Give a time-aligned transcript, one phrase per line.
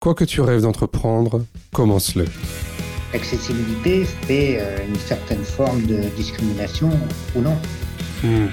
[0.00, 2.24] Quoi que tu rêves d'entreprendre, commence-le.
[3.12, 6.88] L'accessibilité, c'est euh, une certaine forme de discrimination
[7.34, 7.54] ou non.
[8.24, 8.46] Hmm.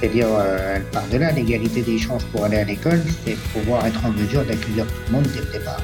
[0.00, 3.84] C'est-à-dire, euh, elle part de là, l'égalité des chances pour aller à l'école, c'est pouvoir
[3.86, 5.82] être en mesure d'accueillir tout le monde dès le départ.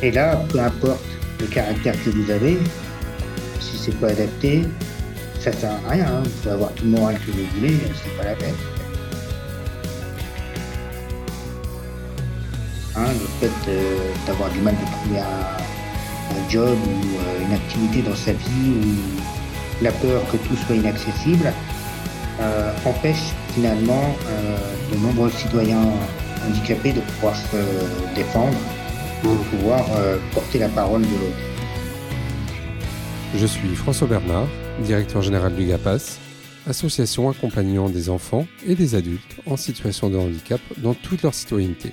[0.00, 1.02] Et là, peu importe
[1.40, 2.56] le caractère que vous avez,
[3.58, 4.62] si c'est pas adapté,
[5.40, 6.06] ça sert à rien.
[6.06, 6.22] hein.
[6.22, 8.54] Vous pouvez avoir tout le moral que vous voulez, c'est pas la peine.
[13.00, 13.72] Hein, le fait
[14.26, 19.82] d'avoir du mal de trouver un, job ou euh, une activité dans sa vie ou
[19.82, 21.52] la peur que tout soit inaccessible
[22.40, 24.56] euh, empêche finalement euh,
[24.92, 25.82] de nombreux citoyens
[26.46, 28.56] handicapés de pouvoir se défendre,
[29.24, 29.84] de pouvoir
[30.32, 31.36] porter la parole de l'autre.
[33.36, 34.46] Je suis François Bernard,
[34.84, 36.18] directeur général du GAPAS,
[36.68, 41.92] association accompagnant des enfants et des adultes en situation de handicap dans toute leur citoyenneté.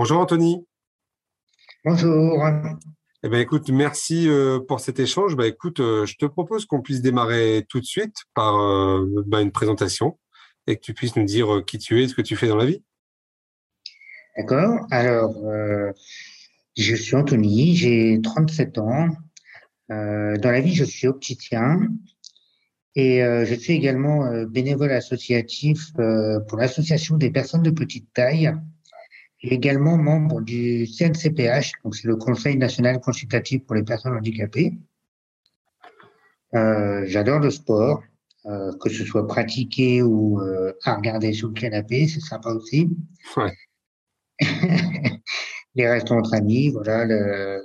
[0.00, 0.64] Bonjour Anthony.
[1.84, 2.48] Bonjour.
[3.24, 5.34] Eh ben, écoute, merci euh, pour cet échange.
[5.34, 9.40] Bah, écoute, euh, je te propose qu'on puisse démarrer tout de suite par euh, bah,
[9.40, 10.16] une présentation
[10.68, 12.54] et que tu puisses nous dire qui tu es et ce que tu fais dans
[12.54, 12.80] la vie.
[14.36, 14.86] D'accord.
[14.92, 15.90] Alors, euh,
[16.76, 19.08] je suis Anthony, j'ai 37 ans.
[19.90, 21.80] Euh, dans la vie, je suis opticien
[22.94, 25.92] et euh, je suis également bénévole associatif
[26.48, 28.54] pour l'association des personnes de petite taille
[29.42, 34.74] et également membre du CNCPH, donc c'est le Conseil national consultatif pour les personnes handicapées.
[36.54, 38.02] Euh, J'adore le sport,
[38.46, 42.88] euh, que ce soit pratiqué ou euh, à regarder sur le canapé, c'est sympa aussi.
[43.36, 43.52] Ouais.
[45.74, 47.62] les restes entre amis, voilà, le,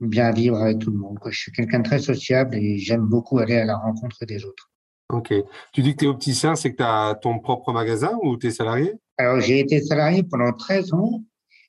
[0.00, 1.18] bien vivre avec tout le monde.
[1.18, 1.30] Quoi.
[1.30, 4.70] Je suis quelqu'un de très sociable et j'aime beaucoup aller à la rencontre des autres.
[5.10, 5.34] Ok.
[5.72, 8.46] Tu dis que tu es opticien, c'est que tu as ton propre magasin ou tu
[8.46, 8.94] es salarié?
[9.22, 11.22] Alors, j'ai été salarié pendant 13 ans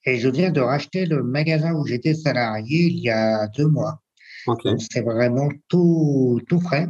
[0.05, 4.01] et je viens de racheter le magasin où j'étais salarié il y a deux mois.
[4.47, 4.63] Ok.
[4.63, 6.87] Donc, c'est vraiment tout, tout frais.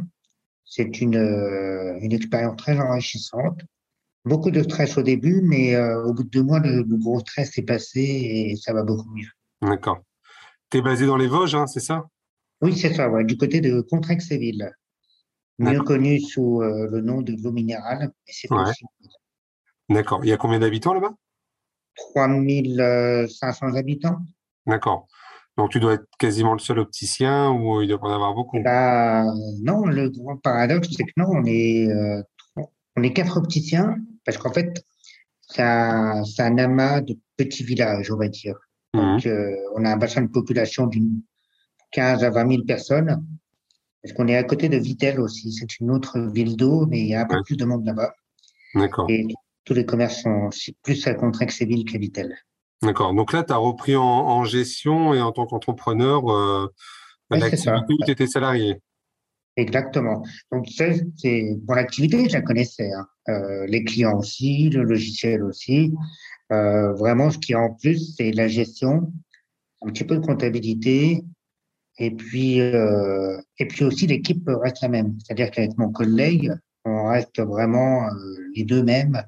[0.64, 3.60] C'est une, euh, une expérience très enrichissante.
[4.24, 7.20] Beaucoup de stress au début, mais euh, au bout de deux mois, le, le gros
[7.20, 9.28] stress est passé et ça va beaucoup mieux.
[9.60, 10.00] D'accord.
[10.70, 12.06] Tu es basé dans les Vosges, hein, c'est ça?
[12.62, 14.72] Oui, c'est ça, ouais, du côté de Contrexéville,
[15.58, 18.12] mieux connu sous euh, le nom de l'eau minérale.
[18.26, 18.72] C'est Ouais.
[19.88, 20.20] D'accord.
[20.24, 21.14] Il y a combien d'habitants là-bas?
[21.96, 24.18] 3500 habitants.
[24.66, 25.06] D'accord.
[25.56, 28.60] Donc tu dois être quasiment le seul opticien ou il doit en avoir beaucoup?
[28.62, 29.24] Bah,
[29.62, 32.22] non, le grand paradoxe, c'est que non, on est, euh,
[32.96, 34.84] on est quatre opticiens, parce qu'en fait,
[35.42, 36.24] c'est un,
[36.58, 38.56] amas de petits villages, on va dire.
[38.94, 39.00] Mhm.
[39.00, 41.22] Donc, euh, on a un bassin de population d'une
[41.92, 43.24] 15 à 20 000 personnes,
[44.02, 45.52] parce qu'on est à côté de Vittel aussi.
[45.52, 47.42] C'est une autre ville d'eau, mais il y a un peu Ouais.
[47.44, 48.12] plus de monde là-bas.
[48.74, 49.08] D'accord.
[49.08, 49.26] Et
[49.64, 50.50] tous les commerces sont
[50.82, 52.34] plus à Contrexéville qu'à Vittel.
[52.82, 53.14] D'accord.
[53.14, 56.68] Donc là, tu as repris en, en gestion et en tant qu'entrepreneur euh,
[57.30, 58.80] l'activité où tu étais salarié.
[59.56, 60.22] Exactement.
[60.50, 60.86] Donc, ça,
[61.16, 62.90] c'est pour l'activité, je la connaissais.
[62.92, 63.06] hein.
[63.28, 65.92] Euh, les clients aussi, le logiciel aussi.
[66.52, 69.12] Euh, vraiment, ce qui est en plus, c'est la gestion,
[69.82, 71.24] un petit peu de comptabilité,
[71.98, 75.16] et puis euh, et puis aussi l'équipe reste la même.
[75.24, 76.52] C'est-à-dire qu'avec mon collègue,
[76.84, 78.10] on reste vraiment euh,
[78.54, 79.22] les deux mêmes.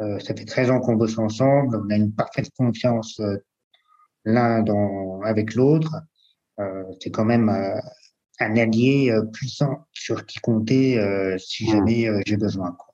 [0.00, 1.80] Euh, ça fait 13 ans qu'on bosse ensemble.
[1.84, 3.36] On a une parfaite confiance euh,
[4.24, 4.64] l'un
[5.24, 5.94] avec l'autre.
[6.58, 10.98] Euh, c'est quand même un allié puissant sur qui compter
[11.38, 11.70] si Mhm.
[11.72, 12.72] jamais j'ai besoin.
[12.72, 12.86] quoi.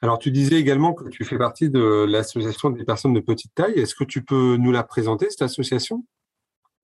[0.00, 3.78] Alors, tu disais également que tu fais partie de l'association des personnes de petite taille.
[3.78, 6.04] Est-ce que tu peux nous la présenter, cette association?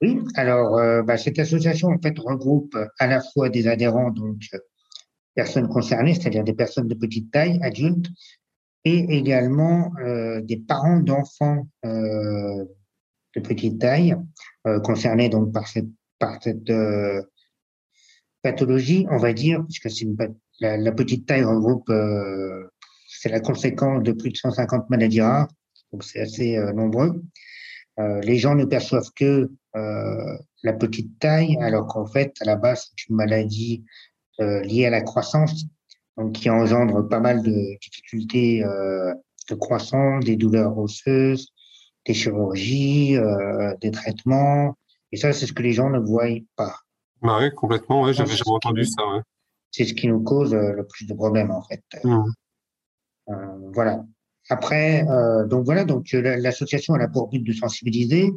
[0.01, 4.37] Oui, alors euh, bah, cette association en fait regroupe à la fois des adhérents, donc
[5.35, 8.07] personnes concernées, c'est-à-dire des personnes de petite taille, adultes,
[8.85, 12.65] et également euh, des parents d'enfants euh,
[13.37, 14.17] de petite taille
[14.67, 15.89] euh, concernés donc par cette
[16.19, 17.23] par cette euh,
[18.43, 20.07] pathologie, on va dire, puisque c'est
[20.61, 22.69] la, la petite taille regroupe, euh,
[23.09, 25.49] c'est la conséquence de plus de 150 maladies rares,
[25.93, 27.23] donc c'est assez euh, nombreux.
[28.23, 33.09] Les gens ne perçoivent que la petite taille, alors qu'en fait, à la base, c'est
[33.09, 33.85] une maladie
[34.39, 35.65] liée à la croissance,
[36.19, 39.15] donc qui engendre pas mal de difficultés euh,
[39.49, 41.49] de croissance, des douleurs osseuses,
[42.05, 43.17] des chirurgies,
[43.81, 44.77] des traitements.
[45.13, 46.27] Et ça, c'est ce que les gens ne voient
[46.57, 46.75] pas.
[47.23, 49.03] Bah oui, complètement, ouais, j'avais jamais entendu ça.
[49.09, 49.21] Ouais.
[49.71, 51.83] C'est ce qui nous cause le plus de problèmes, en fait.
[52.05, 52.25] Mmh.
[53.73, 54.05] voilà.
[54.51, 58.33] Après, euh, donc voilà, donc l'association elle a pour but de sensibiliser,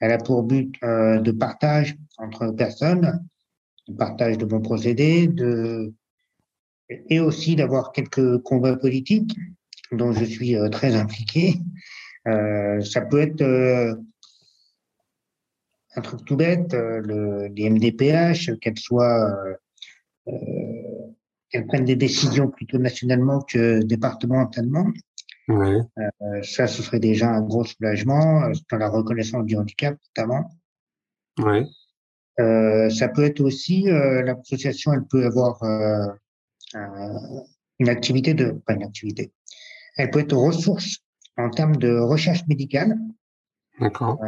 [0.00, 3.24] elle a pour but euh, de partage entre personnes,
[3.86, 5.92] de partage de bons procédés, de
[7.08, 9.36] et aussi d'avoir quelques combats politiques
[9.92, 11.54] dont je suis euh, très impliqué.
[12.26, 13.94] Euh, ça peut être euh,
[15.96, 19.30] un truc tout bête, le, les MDPH, qu'elles soient
[21.50, 24.86] qu'elles prennent des décisions plutôt nationalement que départementalement.
[25.50, 30.50] Euh, ça, ce serait déjà un gros soulagement euh, dans la reconnaissance du handicap, notamment.
[31.38, 31.64] Ouais.
[32.40, 35.62] Euh, ça peut être aussi, l'association, elle peut avoir
[37.78, 39.32] une activité de, pas une activité,
[39.96, 40.98] elle peut être ressource
[41.36, 42.96] en termes de recherche médicale.
[43.80, 44.20] D'accord.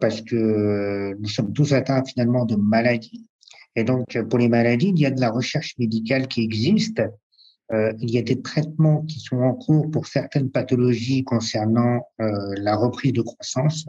[0.00, 3.28] parce que nous sommes tous atteints finalement de maladies.
[3.74, 7.02] Et donc, pour les maladies, il y a de la recherche médicale qui existe
[7.72, 12.54] euh, il y a des traitements qui sont en cours pour certaines pathologies concernant euh,
[12.58, 13.86] la reprise de croissance.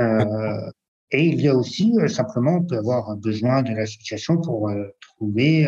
[0.00, 0.70] Euh,
[1.10, 4.70] et il y a aussi, simplement, on peut avoir besoin de l'association pour
[5.00, 5.66] trouver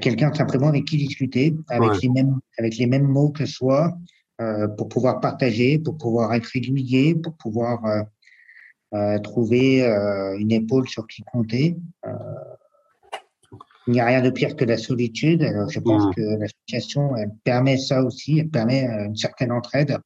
[0.00, 3.96] quelqu'un simplement avec qui discuter, avec, les mêmes, avec les mêmes mots que soi,
[4.76, 7.82] pour pouvoir partager, pour pouvoir être régulier, pour pouvoir
[9.22, 9.84] trouver
[10.38, 11.76] une épaule sur qui compter.
[13.86, 15.42] Il n'y a rien de pire que la solitude.
[15.42, 16.14] Alors, je pense mmh.
[16.14, 19.98] que l'association, elle permet ça aussi, elle permet euh, une certaine entraide.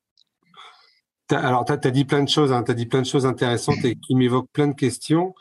[1.30, 3.84] Alors, tu as, dit plein de choses, hein, tu as dit plein de choses intéressantes
[3.84, 5.34] et qui m'évoquent plein de questions.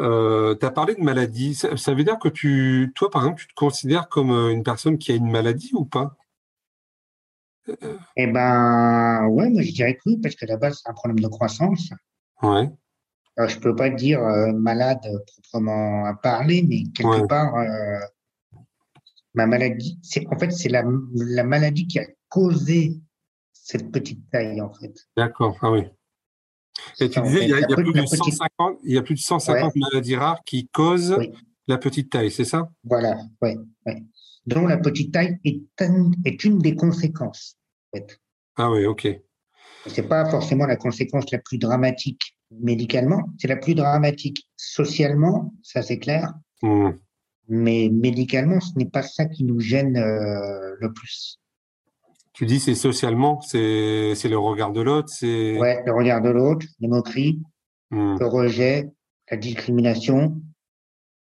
[0.00, 1.54] Euh, tu as parlé de maladie.
[1.54, 4.98] Ça, veut dire que tu, toi, par exemple, tu te considères comme euh, une personne
[4.98, 6.16] qui a une maladie ou pas?
[8.16, 11.28] Eh ben, ouais, moi je dirais que oui, parce que là-bas, c'est un problème de
[11.28, 11.90] croissance.
[12.42, 12.68] Ouais.
[13.36, 17.54] Alors, je peux pas dire euh, malade proprement à parler, mais quelque part,
[19.34, 20.82] ma maladie, c'est en fait c'est la,
[21.14, 22.98] la maladie qui a causé
[23.52, 24.92] cette petite taille en fait.
[25.16, 25.84] D'accord, ah oui.
[27.00, 29.72] Et tu disais, il y, a, plus de 150, il y a plus de 150
[29.76, 31.16] maladies rares qui causent
[31.66, 32.70] la petite taille, c'est ça?
[32.84, 33.50] Voilà, oui.
[33.86, 34.02] Ouais.
[34.46, 35.62] Donc la petite taille est,
[36.24, 37.56] est une des conséquences.
[37.92, 38.18] En fait.
[38.56, 39.08] Ah oui, ok.
[39.86, 43.30] C'est pas forcément la conséquence la plus dramatique médicalement.
[43.38, 46.34] C'est la plus dramatique socialement, ça c'est clair.
[46.62, 46.90] Mmh.
[47.48, 51.38] Mais médicalement, ce n'est pas ça qui nous gêne euh, le plus.
[52.40, 53.58] Tu dis c'est socialement, c'est
[54.24, 55.58] le regard de l'autre, c'est.
[55.58, 57.38] Ouais, le regard de l'autre, les moqueries,
[57.90, 58.16] mmh.
[58.18, 58.88] le rejet,
[59.30, 60.40] la discrimination,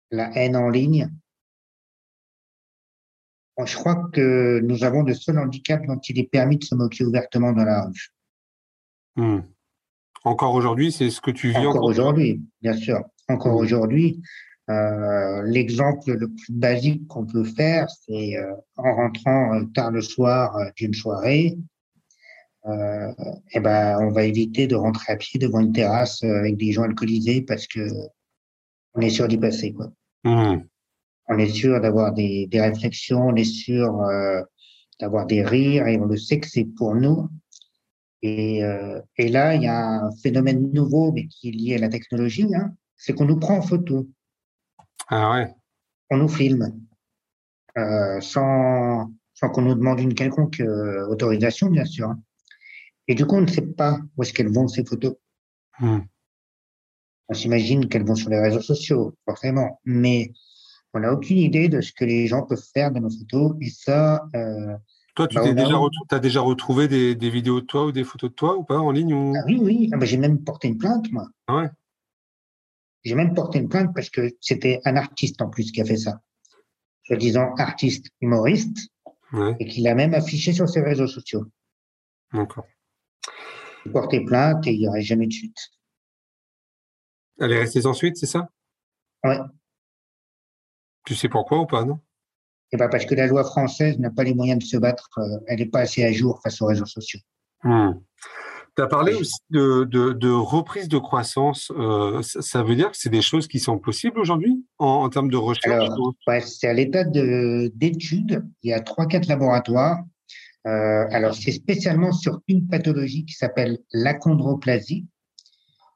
[0.10, 1.10] la haine en ligne.
[3.62, 7.04] je crois que nous avons le seul handicap dont il est permis de se moquer
[7.04, 8.08] ouvertement dans la rue.
[9.18, 9.42] Mmh.
[10.24, 13.04] Encore aujourd'hui, c'est ce que tu vis encore aujourd'hui, bien sûr.
[13.28, 13.64] Encore mmh.
[13.66, 14.22] aujourd'hui,
[14.72, 20.02] euh, l'exemple le plus basique qu'on peut faire, c'est euh, en rentrant euh, tard le
[20.02, 21.58] soir d'une soirée,
[22.66, 26.84] eh ben, on va éviter de rentrer à pied devant une terrasse avec des gens
[26.84, 27.80] alcoolisés parce que
[28.94, 29.74] on est sûr d'y passer.
[29.74, 29.92] Quoi.
[30.24, 30.64] Mmh.
[31.28, 33.92] On est sûr d'avoir des, des, réflexions, on est sûr
[35.00, 37.30] d'avoir des rires et on le sait que c'est pour nous
[38.22, 41.80] et, euh, et, là, il y a un phénomène nouveau, mais qui est lié à
[41.80, 44.08] la technologie, hein, c'est qu'on nous prend en photo.
[45.08, 45.54] Ah ouais.
[46.10, 46.82] On nous filme
[47.78, 52.10] euh, sans, sans qu'on nous demande une quelconque euh, autorisation, bien sûr.
[52.10, 52.20] Hein.
[53.08, 55.16] Et du coup, on ne sait pas où est-ce qu'elles vont ces photos.
[55.80, 56.00] Hmm.
[57.30, 60.34] On s'imagine qu'elles vont sur les réseaux sociaux, forcément, mais
[60.94, 63.56] on n'a aucune idée de ce que les gens peuvent faire de nos photos.
[63.62, 64.76] Et ça, euh,
[65.16, 65.76] toi, tu bah, as déjà,
[66.12, 68.80] as déjà retrouvé des, des, vidéos de toi ou des photos de toi ou pas
[68.80, 69.34] en ligne ou...
[69.36, 69.90] ah, Oui, oui.
[69.94, 71.28] Ah, bah, j'ai même porté une plainte, moi.
[71.48, 71.70] Ah ouais.
[73.04, 75.98] J'ai même porté une plainte parce que c'était un artiste en plus qui a fait
[75.98, 76.22] ça.
[77.04, 78.78] Soi-disant artiste humoriste.
[79.34, 79.56] Ouais.
[79.60, 81.46] Et qui l'a même affiché sur ses réseaux sociaux.
[82.34, 82.66] D'accord.
[83.86, 85.58] J'ai porté plainte et il n'y aurait jamais de suite.
[87.40, 88.50] Elle est restée sans suite, c'est ça?
[89.24, 89.40] Ouais.
[91.06, 92.00] Tu sais pourquoi ou pas, non?
[92.72, 95.40] Et ben parce que la loi française n'a pas les moyens de se battre, euh,
[95.48, 97.20] elle n'est pas assez à jour face aux réseaux sociaux.
[97.64, 97.94] Hmm.
[98.78, 101.72] Tu as parlé aussi de, de, de, reprise de croissance.
[101.76, 105.30] Euh, ça, veut dire que c'est des choses qui sont possibles aujourd'hui en, en, termes
[105.30, 105.90] de recherche
[106.26, 108.46] ouais, C'est à l'état d'études.
[108.64, 109.98] Il y a trois, quatre laboratoires.
[110.68, 115.08] Euh, alors, c'est spécialement sur une pathologie qui s'appelle l'achondroplasie.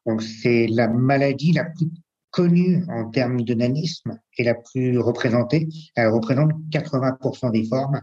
[0.05, 1.89] Donc, c'est la maladie la plus
[2.31, 5.69] connue en termes de nanisme et la plus représentée.
[5.95, 8.01] Elle représente 80% des formes.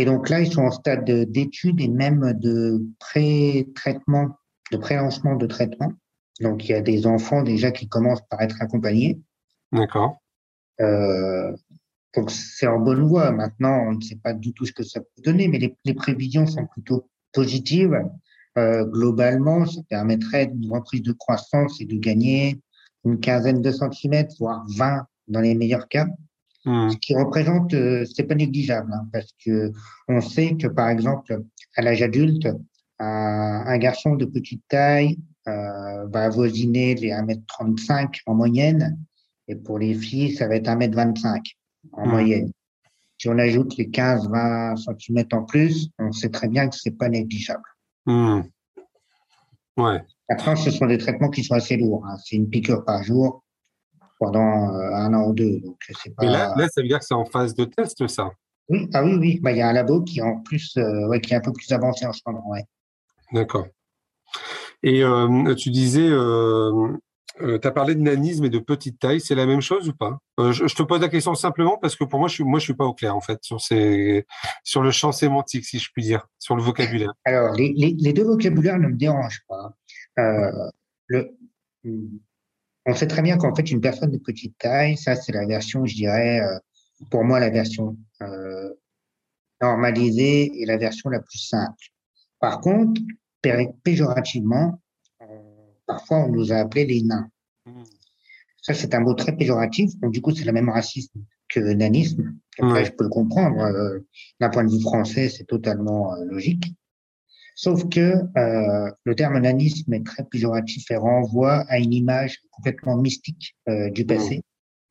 [0.00, 4.30] Et donc là, ils sont en stade d'étude et même de pré-traitement,
[4.72, 5.92] de pré-lancement de traitement.
[6.40, 9.20] Donc il y a des enfants déjà qui commencent par être accompagnés.
[9.72, 10.16] D'accord.
[10.80, 11.54] Euh,
[12.16, 13.30] donc c'est en bonne voie.
[13.30, 15.92] Maintenant, on ne sait pas du tout ce que ça peut donner, mais les, les
[15.92, 18.02] prévisions sont plutôt positives.
[18.56, 22.58] Euh, globalement, ça permettrait une reprise de croissance et de gagner
[23.04, 26.06] une quinzaine de centimètres, voire 20 dans les meilleurs cas.
[26.90, 29.72] Ce qui représente, euh, c'est pas négligeable, hein, parce que
[30.08, 31.42] on sait que par exemple,
[31.76, 32.46] à l'âge adulte,
[32.98, 38.98] un, un garçon de petite taille euh, va avoisiner les 1m35 en moyenne,
[39.48, 41.40] et pour les filles, ça va être 1m25
[41.92, 42.10] en Hmm.
[42.10, 42.52] moyenne.
[43.16, 47.08] Si on ajoute les 15-20 cm en plus, on sait très bien que c'est pas
[47.08, 47.62] négligeable.
[48.06, 48.42] Hmm.
[49.76, 50.02] Ouais.
[50.28, 52.04] Après, ce sont des traitements qui sont assez lourds.
[52.06, 52.16] hein.
[52.24, 53.42] C'est une piqûre par jour
[54.20, 55.58] pendant euh, un an ou deux.
[55.60, 56.24] Donc, c'est pas.
[56.24, 58.30] Et là, là, ça veut dire que c'est en phase de test, ça?
[58.68, 59.40] Oui, ah oui, oui.
[59.42, 61.40] Bah, il y a un labo qui est en plus, euh, ouais, qui est un
[61.40, 62.48] peu plus avancé en ce moment.
[62.50, 62.62] Ouais.
[63.32, 63.66] D'accord.
[64.84, 66.96] Et euh, tu disais, euh,
[67.38, 70.18] tu as parlé de nanisme et de petite taille, c'est la même chose ou pas?
[70.38, 72.64] Je, je te pose la question simplement parce que pour moi, je suis, moi, je
[72.64, 74.24] suis pas au clair en fait sur ces,
[74.62, 77.12] sur le champ sémantique, si je puis dire, sur le vocabulaire.
[77.24, 79.74] Alors, les, les, les deux vocabulaires ne me dérangent pas.
[81.08, 81.34] Le,
[82.86, 85.84] on sait très bien qu'en fait, une personne de petite taille, ça, c'est la version,
[85.84, 86.58] je dirais, euh,
[87.10, 88.70] pour moi, la version euh,
[89.60, 91.84] normalisée et la version la plus simple.
[92.40, 93.00] Par contre,
[93.42, 94.80] pé- péjorativement,
[95.22, 95.26] euh,
[95.86, 97.28] parfois, on nous a appelés les nains.
[98.62, 99.90] Ça, c'est un mot très péjoratif.
[100.00, 102.34] Donc, du coup, c'est le même racisme que nanisme.
[102.58, 103.58] Après, je peux le comprendre.
[103.60, 103.98] euh,
[104.40, 106.74] D'un point de vue français, c'est totalement euh, logique.
[107.62, 112.96] Sauf que euh, le terme nanisme est très péjoratif et renvoie à une image complètement
[112.96, 114.40] mystique euh, du passé,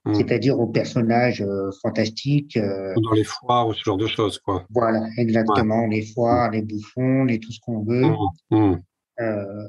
[0.05, 0.13] Mm.
[0.15, 2.55] c'est-à-dire aux personnages euh, fantastiques.
[2.57, 4.65] euh, dans les foires ou ce genre de choses, quoi.
[4.69, 8.05] voilà, exactement, les foires, les bouffons, les tout ce qu'on veut.
[9.19, 9.67] Euh,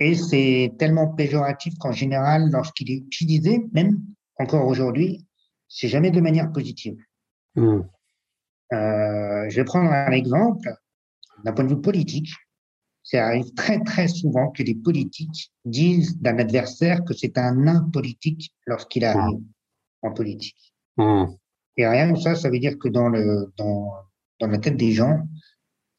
[0.00, 3.98] et c'est tellement péjoratif qu'en général, lorsqu'il est utilisé, même
[4.38, 5.24] encore aujourd'hui,
[5.68, 6.98] c'est jamais de manière positive.
[7.56, 7.82] Euh,
[9.48, 10.68] je vais prendre un exemple
[11.44, 12.30] d'un point de vue politique.
[13.02, 17.88] Ça arrive très très souvent que les politiques disent d'un adversaire que c'est un nain
[17.92, 19.40] politique lorsqu'il arrive
[20.02, 20.74] en politique.
[20.98, 21.24] Mm.
[21.78, 23.92] Et rien que ça, ça veut dire que dans le dans
[24.40, 25.20] dans la tête des gens,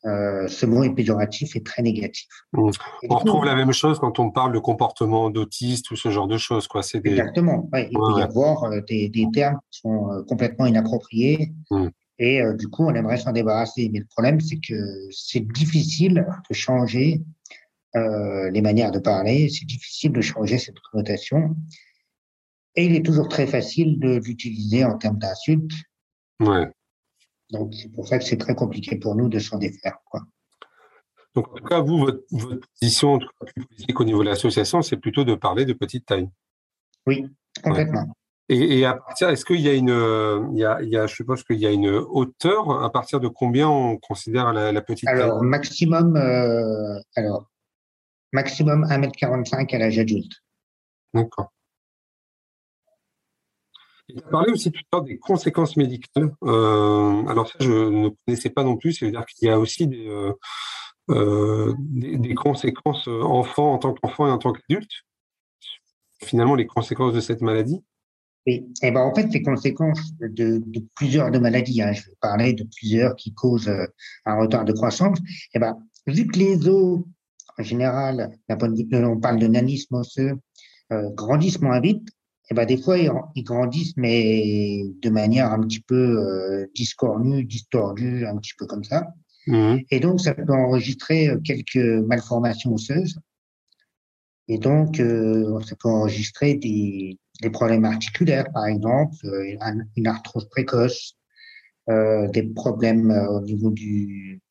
[0.06, 2.28] euh, ce mot est péjoratif et très négatif.
[2.54, 2.70] Mm.
[3.04, 5.96] Et du On coup, retrouve la même chose quand on parle de comportement d'autiste ou
[5.96, 6.84] ce genre de choses, quoi.
[6.84, 7.68] C'est des, Exactement.
[7.74, 11.54] Ouais, il Ouais, peut y avoir euh, des, des termes qui sont euh, complètement inappropriés.
[12.20, 13.90] Et euh, du coup, on aimerait s'en débarrasser.
[13.92, 17.24] Mais le problème, c'est que c'est difficile de changer
[17.96, 21.56] euh, les manières de parler, c'est difficile de changer cette connotation
[22.76, 25.74] et il est toujours très facile de l'utiliser en termes d'insultes.
[26.40, 26.70] ouais.
[27.52, 29.98] Donc, c'est pour ça que c'est très compliqué pour nous de s'en défaire.
[30.06, 30.22] Quoi.
[31.34, 34.24] Donc, en tout cas, vous, votre, votre position en tout cas, plus politique au niveau
[34.24, 36.30] de l'association, c'est plutôt de parler de petite taille.
[37.08, 37.26] Oui,
[37.64, 38.06] complètement.
[38.52, 40.98] Et, et à partir, est-ce qu'il y a une, euh, il y a, il y
[40.98, 44.72] a, je suppose qu'il y a une hauteur à partir de combien on considère la,
[44.72, 45.22] la petite taille?
[45.22, 47.48] Alors, maximum, euh, alors,
[48.34, 50.32] maximum 1m45 à l'âge adulte.
[51.14, 51.52] D'accord.
[54.08, 56.34] Tu as parlé aussi tout à l'heure des conséquences médicales.
[56.44, 58.94] Euh, alors ça, je ne connaissais pas non plus.
[58.94, 60.08] C'est-à-dire qu'il y a aussi des,
[61.10, 65.04] euh, des, des conséquences enfants en tant qu'enfant et en tant qu'adulte.
[66.24, 67.84] Finalement, les conséquences de cette maladie.
[68.82, 72.54] Et ben en fait, les conséquences de, de plusieurs de maladies, hein, je vais parler
[72.54, 73.86] de plusieurs qui causent euh,
[74.26, 75.18] un retard de croissance.
[75.54, 75.78] Et ben,
[76.08, 77.02] vu que les os,
[77.58, 80.34] en général, vue, on parle de nanisme osseux,
[80.92, 82.08] euh, grandissent moins vite,
[82.50, 87.44] et ben des fois ils, ils grandissent mais de manière un petit peu euh, discornue,
[87.44, 89.08] distordue, un petit peu comme ça.
[89.50, 89.82] Mhm.
[89.90, 91.76] Et donc, ça peut enregistrer euh, quelques
[92.08, 93.20] malformations osseuses.
[94.50, 100.08] Et donc, euh, ça peut enregistrer des, des problèmes articulaires, par exemple, euh, un- une
[100.08, 101.16] arthrose précoce,
[101.90, 104.42] euh, des problèmes euh, au niveau du,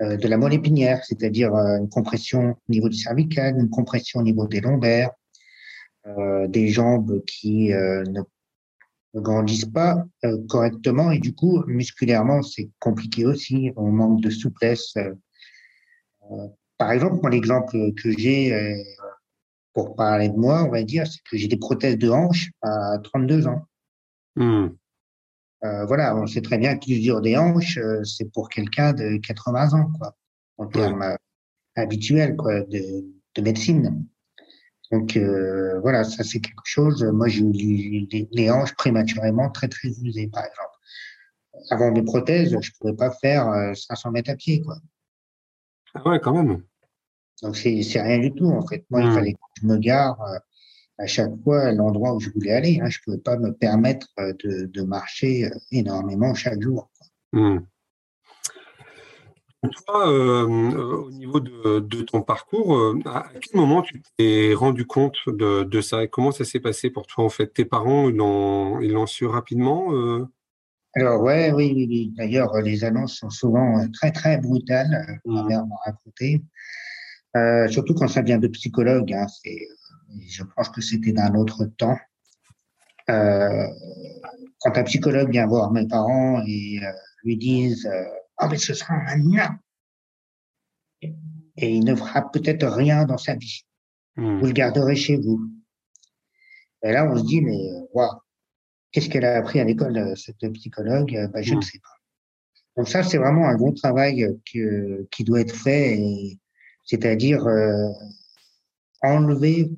[0.00, 4.20] euh, de la moelle épinière, c'est-à-dire euh, une compression au niveau du cervical, une compression
[4.20, 5.10] au niveau des lombaires,
[6.48, 8.22] des jambes qui ne,
[9.12, 10.04] grandissent pas
[10.48, 13.72] correctement et du coup, musculairement, c'est compliqué aussi.
[13.74, 14.94] On manque de souplesse.
[16.78, 18.76] Par exemple, moi, l'exemple que j'ai euh,
[19.72, 22.98] pour parler de moi, on va dire, c'est que j'ai des prothèses de hanche à
[23.02, 23.62] 32 ans.
[24.36, 24.76] Mhm.
[25.64, 29.16] Euh, voilà, on sait très bien que l'usure des hanches, euh, c'est pour quelqu'un de
[29.16, 30.14] 80 ans, quoi,
[30.58, 31.16] en termes
[31.76, 33.04] habituels, quoi, de,
[33.34, 34.06] de médecine.
[34.92, 37.02] Donc euh, voilà, ça c'est quelque chose.
[37.04, 40.70] Moi, j'ai eu les, les- les hanches prématurément très très usées, par exemple.
[41.70, 44.62] avant mes prothèses, je ne pouvais pas faire 500 mètres à pied.
[44.62, 44.76] Quoi.
[45.96, 46.62] Ah ouais, quand même.
[47.42, 48.84] Donc, c'est rien du tout, en fait.
[48.90, 49.14] Moi, il hmm.
[49.14, 50.18] fallait que je me gare
[50.98, 52.80] à chaque fois à l'endroit où je voulais aller.
[52.80, 52.88] Hein.
[52.88, 56.90] Je ne pouvais pas me permettre de, de marcher énormément chaque jour.
[57.32, 57.58] Hmm.
[59.70, 65.16] Toi, euh, au niveau de, ton parcours, euh, à quel moment tu t'es rendu compte
[65.26, 66.04] de, ça?
[66.04, 67.52] Et comment ça s'est passé pour toi en fait?
[67.52, 68.16] Tes parents, ils
[68.92, 70.26] l'ont su rapidement euh?
[70.96, 72.12] Alors ouais, oui, oui, oui.
[72.16, 75.20] D'ailleurs, les annonces sont souvent très très brutales.
[75.24, 75.46] Ma mmh.
[75.46, 76.42] mère m'a raconté,
[77.68, 79.12] surtout quand ça vient de psychologue.
[79.12, 79.26] Hein,
[80.26, 81.98] je pense que c'était d'un autre temps.
[83.06, 86.80] quand un psychologue vient voir mes parents et
[87.24, 87.88] lui disent
[88.38, 89.58] ah, mais ce sera un nain.
[91.02, 93.62] Et il ne fera peut-être rien dans sa vie.
[94.16, 94.38] Hmm.
[94.38, 95.40] Vous le garderez chez vous.
[96.82, 97.56] Et là, on se dit, mais
[97.92, 98.20] waouh,
[98.96, 101.62] qu'est-ce qu'elle a appris à l'école, euh, cette psychologue bah, Je ne hmm.
[101.62, 101.90] sais pas.
[102.78, 106.00] Donc ça, c'est vraiment un gros travail que, qui doit être fait,
[106.82, 107.90] c'est-à-dire euh,
[109.02, 109.70] enlever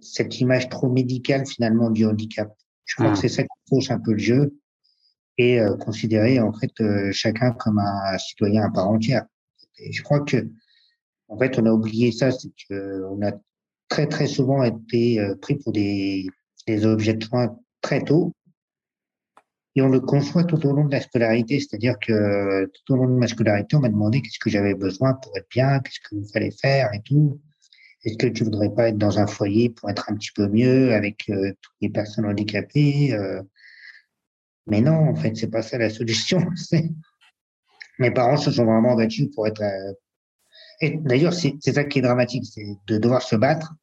[0.00, 2.52] cette image trop médicale finalement du handicap.
[2.86, 3.20] Je crois que hmm.
[3.20, 4.52] c'est ça qui fausse un peu le jeu
[5.38, 9.26] et euh, considérer en fait euh, chacun comme un citoyen à part entière.
[9.78, 10.48] Et je crois que
[11.28, 13.30] en fait on a oublié ça, c'est qu'on a
[13.88, 16.26] très très souvent été euh, pris pour des,
[16.66, 18.32] des objets de soins très tôt
[19.76, 23.06] et on le conçoit tout au long de la scolarité, c'est-à-dire que tout au long
[23.06, 26.26] de ma scolarité, on m'a demandé qu'est-ce que j'avais besoin pour être bien, qu'est-ce qu'il
[26.32, 27.40] fallait faire et tout.
[28.04, 30.94] Est-ce que tu voudrais pas être dans un foyer pour être un petit peu mieux
[30.94, 33.14] avec toutes les personnes handicapées
[34.66, 36.40] mais non, en fait, c'est pas ça la solution.
[37.98, 39.62] Mes parents se sont vraiment battus pour être.
[39.62, 39.92] Euh,
[40.80, 43.74] et d'ailleurs, c'est ça qui est dramatique, c'est de devoir se battre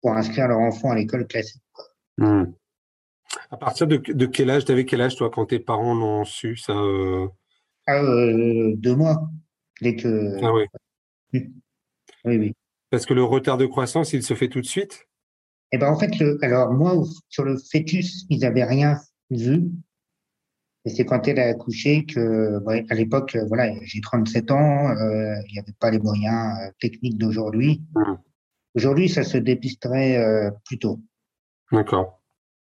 [0.00, 1.62] pour inscrire leur enfant à l'école classique.
[2.18, 2.44] Hmm.
[3.50, 6.72] À partir de, quel âge, t'avais quel âge toi quand tes parents l'ont su ça
[6.72, 7.28] euh?
[7.86, 9.28] ah, euh, Deux mois,
[9.80, 10.36] dès que.
[10.42, 10.64] Ah oui.
[12.24, 12.52] Oui, oui.
[12.90, 15.06] Parce que le retard de croissance, il se fait tout de suite?
[15.72, 16.10] Eh ben en fait,
[16.42, 16.94] alors moi
[17.28, 18.98] sur le fœtus, ils n'avaient rien
[19.30, 19.70] vu.
[20.84, 25.52] Et c'est quand elle a accouché que, à l'époque, voilà, j'ai 37 ans, euh, il
[25.52, 27.82] n'y avait pas les moyens euh, techniques d'aujourd'hui.
[27.94, 28.14] Mmh.
[28.74, 31.00] Aujourd'hui, ça se dépisterait plus tôt.
[31.72, 32.17] D'accord.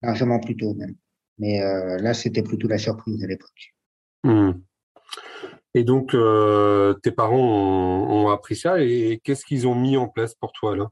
[0.07, 0.95] Largement plus tôt même.
[1.39, 1.61] Mais
[1.99, 3.75] là, c'était plutôt la surprise à l'époque.
[4.25, 4.53] Mmh.
[5.75, 6.13] Et donc,
[7.03, 7.37] tes parents
[8.09, 10.89] ont, appris ça et qu'est-ce qu'ils ont mis en place pour toi là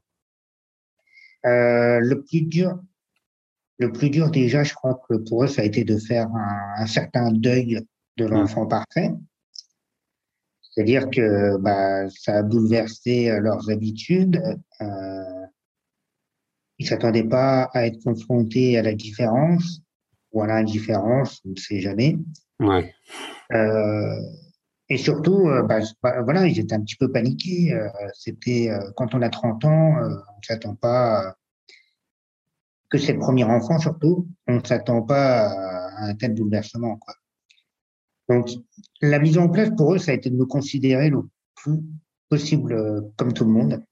[1.43, 2.77] Le plus dur,
[3.79, 6.27] le plus dur déjà, je crois que pour eux, ça a été de faire
[6.77, 7.79] un, certain deuil
[8.17, 8.29] de mmh.
[8.29, 9.11] l'enfant parfait.
[10.75, 14.43] C'est-à-dire que bah, ça a bouleversé euh, leurs habitudes.
[14.81, 15.45] Euh,
[16.79, 19.81] ils s'attendaient pas à être confrontés à la différence
[20.31, 22.17] ou à l'indifférence, on ne sait jamais.
[22.59, 22.93] Ouais.
[23.53, 24.19] Euh,
[24.89, 27.73] et surtout, euh, bah, bah, voilà, ils étaient un petit peu paniqués.
[27.73, 31.35] Euh, c'était quand on a 30 ans, on ne s'attend pas
[32.89, 36.97] que c'est le premier enfant surtout, on ne s'attend pas à un tel bouleversement.
[36.97, 37.15] Quoi.
[38.29, 38.49] Donc,
[39.01, 41.21] la mise en place pour eux, ça a été de me considérer le
[41.55, 41.79] plus
[42.29, 43.83] possible euh, comme tout le monde,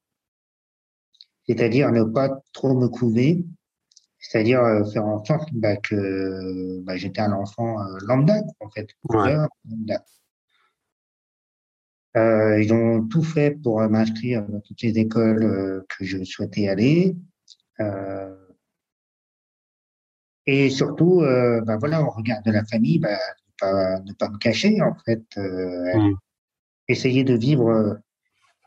[1.47, 3.45] c'est-à-dire ne pas trop me couver,
[4.19, 8.88] c'est-à-dire euh, faire en sorte bah, que bah, j'étais un enfant euh, lambda, en fait.
[12.15, 17.15] ils ont tout fait pour m'inscrire dans toutes les écoles que je souhaitais aller.
[20.45, 24.29] Et surtout, euh, ben voilà, au regard de la famille, ben, ne, pas, ne pas
[24.29, 25.23] me cacher, en fait.
[25.38, 26.17] Euh, mm.
[26.89, 27.93] Essayer de vivre, euh,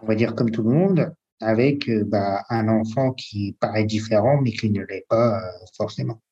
[0.00, 4.52] on va dire, comme tout le monde, avec ben, un enfant qui paraît différent, mais
[4.52, 5.42] qui ne l'est pas
[5.76, 6.22] forcément.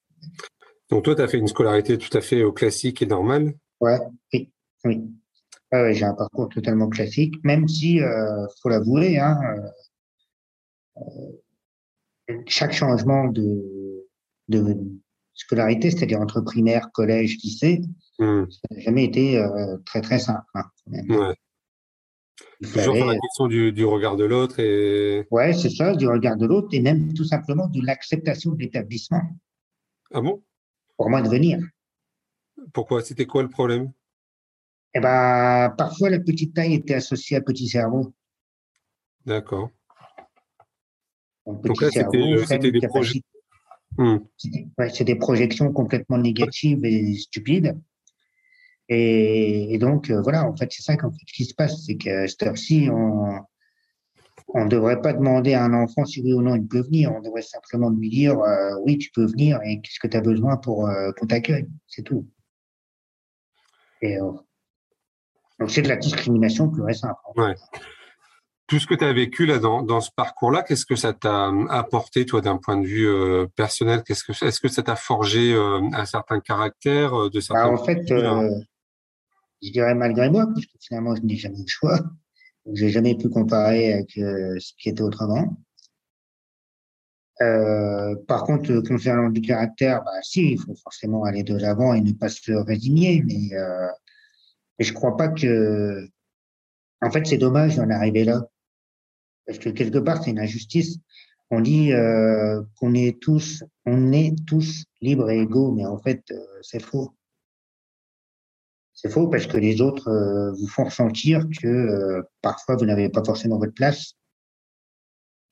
[0.90, 3.98] Donc toi, tu as fait une scolarité tout à fait au classique et normal Ouais,
[4.32, 4.50] oui,
[4.84, 5.02] oui.
[5.72, 9.38] j'ai un parcours totalement classique, même si, euh, faut l'avouer, hein,
[12.46, 14.06] chaque changement de,
[14.48, 14.76] de,
[15.34, 17.82] scolarité, c'est-à-dire entre primaire, collège, lycée,
[18.18, 18.44] hmm.
[18.48, 20.46] ça n'a jamais été euh, très très simple.
[20.54, 20.64] Hein,
[21.08, 21.34] ouais.
[22.62, 25.26] Toujours la question du, regard de l'autre et.
[25.30, 29.22] Ouais, c'est ça, du regard de l'autre et même tout simplement de l'acceptation de l'établissement.
[30.12, 30.42] Ah bon?
[30.96, 31.60] Pour moi de venir.
[32.72, 33.02] Pourquoi?
[33.02, 33.92] C'était quoi le problème?
[34.94, 38.14] Eh ben, parfois la petite taille était associée à petit cerveau.
[39.26, 39.70] D'accord.
[41.46, 43.20] Donc, là, c'était des projets.
[43.96, 44.18] Hmm.
[44.92, 47.78] c'est des projections complètement négatives et stupides.
[48.88, 50.94] Et, donc, euh, voilà, en fait, c'est ça
[51.32, 51.84] qui se passe.
[51.86, 56.42] C'est qu'à cette heure-ci, on ne devrait pas demander à un enfant si oui ou
[56.42, 57.12] non il peut venir.
[57.12, 60.20] On devrait simplement lui dire euh, oui, tu peux venir et qu'est-ce que tu as
[60.20, 61.66] besoin pour euh, qu'on t'accueille.
[61.88, 62.28] C'est tout.
[64.02, 64.18] Et,
[65.58, 67.16] donc c'est de la discrimination plus récente.
[67.36, 67.54] Ouais.
[68.66, 71.50] Tout ce que tu as vécu là dans, dans ce parcours-là, qu'est-ce que ça t'a
[71.68, 74.02] apporté toi d'un point de vue euh, personnel?
[74.02, 77.80] Qu'est-ce que est-ce que ça t'a forgé euh, un certain caractère euh, de certains bah,
[77.80, 78.02] En fait,
[79.64, 82.00] je dirais malgré moi, puisque finalement je n'ai jamais eu le choix.
[82.72, 85.56] J'ai jamais pu comparer avec ce qui était autrement.
[88.28, 92.12] par contre, concernant du caractère, bah si, il faut forcément aller de l'avant et ne
[92.12, 93.50] pas se résigner, mais,
[94.78, 96.08] mais je crois pas que.
[97.02, 98.48] En fait, c'est dommage d'en arriver là.
[99.46, 100.98] Parce que quelque part, c'est une injustice.
[101.50, 106.22] On dit euh, qu'on est tous, on est tous libres et égaux, mais en fait,
[106.30, 107.14] euh, c'est faux.
[109.04, 113.22] C'est faux parce que les autres euh, vous font ressentir que parfois vous n'avez pas
[113.22, 114.14] forcément votre place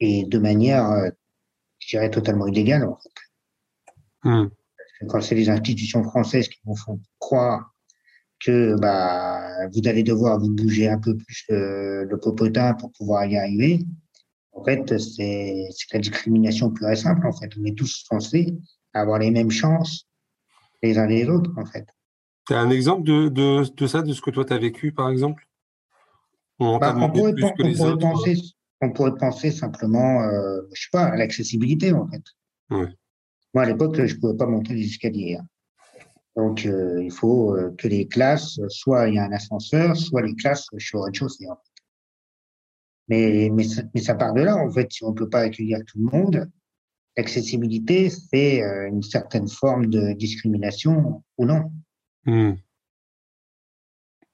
[0.00, 1.12] et de manière,
[1.78, 3.10] je dirais, totalement illégale en fait.
[4.24, 4.48] Mmh.
[4.48, 7.72] Parce que quand c'est les institutions françaises qui vous font croire
[8.44, 13.26] que bah, vous allez devoir vous bouger un peu plus euh, le popotin pour pouvoir
[13.26, 13.84] y arriver.
[14.52, 17.26] En fait, c'est la discrimination pure et simple.
[17.26, 18.54] En fait, on est tous censés
[18.94, 20.08] avoir les mêmes chances
[20.82, 21.50] les uns les autres.
[21.56, 21.86] En fait.
[22.46, 24.92] Tu as un exemple de, de, de, ça, de ce que toi tu as vécu,
[24.92, 25.46] par exemple?
[26.59, 28.37] On, bah, on, pourrait, on, pourrait penser,
[28.81, 32.22] on, pourrait, penser, simplement, euh, je sais pas, à l'accessibilité, en fait.
[32.70, 32.88] Ouais.
[33.55, 35.37] Moi, à l'époque, je pouvais pas monter les escaliers.
[35.37, 35.46] Hein.
[36.37, 40.22] Donc, euh, il faut euh, que les classes, soit il y a un ascenseur, soit
[40.22, 41.48] les classes soient au rez-de-chaussée.
[41.48, 41.72] En fait.
[43.09, 45.40] Mais, mais, ça, mais ça part de là, en fait, si on ne peut pas
[45.40, 46.50] accueillir tout le monde,
[47.16, 51.70] l'accessibilité, c'est euh, une certaine forme de discrimination ou non.
[52.24, 52.52] Hmm.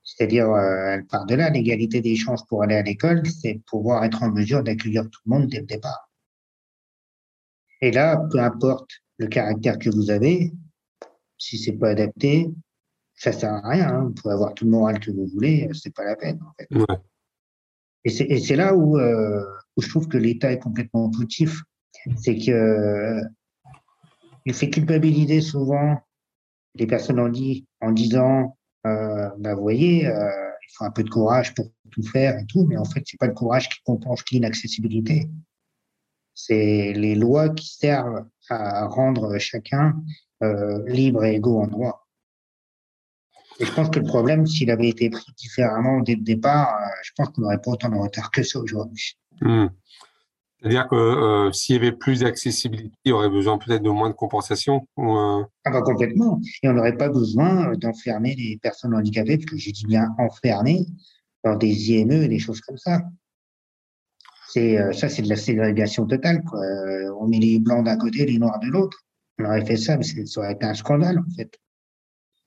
[0.03, 4.23] C'est-à-dire, elle part de là, l'égalité des chances pour aller à l'école, c'est pouvoir être
[4.23, 6.09] en mesure d'accueillir tout le monde dès le départ.
[7.81, 10.53] Et là, peu importe le caractère que vous avez,
[11.39, 12.51] si c'est pas adapté,
[13.15, 13.89] ça sert à rien.
[13.89, 14.05] Hein.
[14.05, 16.41] Vous pouvez avoir tout le moral que vous voulez, c'est pas la peine.
[16.43, 16.69] En fait.
[16.75, 16.99] ouais.
[18.05, 19.45] Et c'est là où, euh,
[19.77, 21.63] où, je trouve que l'État est complètement poutif.
[22.17, 23.23] C'est que euh,
[24.47, 26.01] il fait culpabiliser souvent
[26.79, 30.29] les personnes en, dit, en disant euh, bah, vous voyez, euh,
[30.63, 33.19] il faut un peu de courage pour tout faire et tout, mais en fait, c'est
[33.19, 35.29] pas le courage qui compense l'inaccessibilité.
[36.35, 40.01] C'est les lois qui servent à rendre chacun
[40.43, 42.07] euh, libre et égaux en droit.
[43.61, 46.87] Et je pense que le problème, s'il avait été pris différemment dès le départ, euh,
[47.03, 49.19] je pense qu'on n'aurait pas autant de retard que ça aujourd'hui.
[49.41, 49.67] Hmm.
[50.61, 54.11] C'est-à-dire que euh, s'il y avait plus d'accessibilité, il y aurait besoin peut-être de moins
[54.11, 55.17] de compensation ou,
[55.65, 56.41] Ah bah complètement.
[56.63, 60.87] Et on n'aurait pas besoin d'enfermer les personnes handicapées, parce que j'ai dit bien enfermer,
[61.45, 63.03] dans des IME et des choses comme ça.
[64.49, 66.43] Ça, c'est de la ségrégation totale.
[67.21, 69.05] On met les blancs d'un côté, les noirs de l'autre
[69.39, 71.59] on aurait fait ça, mais ça aurait été un scandale, en fait.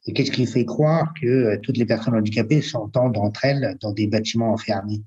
[0.07, 3.93] Et qu'est-ce qui fait croire que euh, toutes les personnes handicapées s'entendent entre elles dans
[3.93, 5.01] des bâtiments enfermés?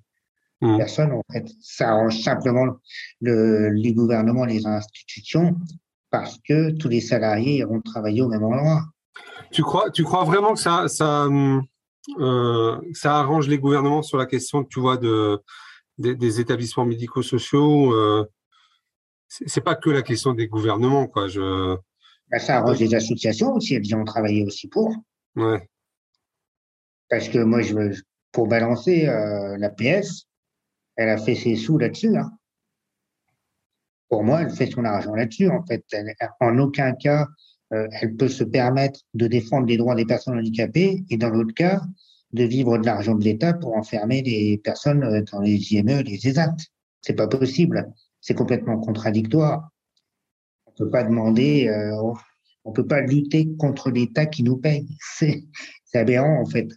[0.61, 0.79] Mmh.
[0.79, 1.47] Personne, en fait.
[1.61, 2.67] Ça arrange simplement
[3.21, 5.57] le, les gouvernements, les institutions,
[6.11, 8.85] parce que tous les salariés iront travailler au même endroit.
[9.51, 11.29] Tu crois, tu crois vraiment que ça, ça,
[12.19, 15.41] euh, ça arrange les gouvernements sur la question, tu vois, de,
[15.99, 18.29] des, établissements médico-sociaux euh,
[19.47, 21.29] c'est pas que la question des gouvernements, quoi.
[21.29, 21.77] Je...
[22.31, 24.95] Bah, ça arrange les associations aussi, elles y ont travaillé aussi pour.
[25.37, 25.69] Ouais.
[27.09, 28.01] Parce que moi, je,
[28.33, 30.27] pour balancer euh, la PS,
[30.97, 32.17] elle a fait ses sous là-dessus.
[32.17, 32.33] Hein.
[34.09, 35.49] Pour moi, elle fait son argent là-dessus.
[35.49, 35.85] En fait,
[36.41, 37.27] en aucun cas,
[37.73, 41.55] euh, elle peut se permettre de défendre les droits des personnes handicapées et dans l'autre
[41.55, 41.83] cas,
[42.33, 46.27] de vivre de l'argent de l'État pour enfermer les personnes euh, dans les IME, les
[46.27, 46.57] ESAT.
[47.01, 47.93] C'est pas possible
[48.25, 49.69] c'est complètement contradictoire.
[50.67, 52.15] On peut pas demander, euh,
[52.65, 54.89] on peut pas lutter contre l'État qui nous paye.
[55.19, 55.45] C'est
[55.93, 56.69] aberrant en fait.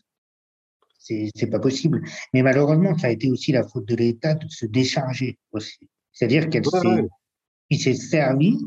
[1.36, 2.02] C'est pas possible.
[2.34, 5.90] Mais malheureusement, ça a été aussi la faute de l'État de se décharger aussi.
[6.12, 8.58] C'est-à-dire qu'il s'est servi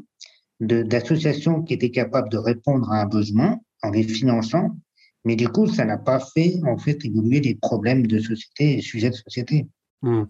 [0.61, 4.77] d'associations qui étaient capables de répondre à un besoin en les finançant,
[5.25, 8.81] mais du coup, ça n'a pas fait en fait évoluer les problèmes de société et
[8.83, 9.69] sujets de société.
[10.03, 10.25] Hmm.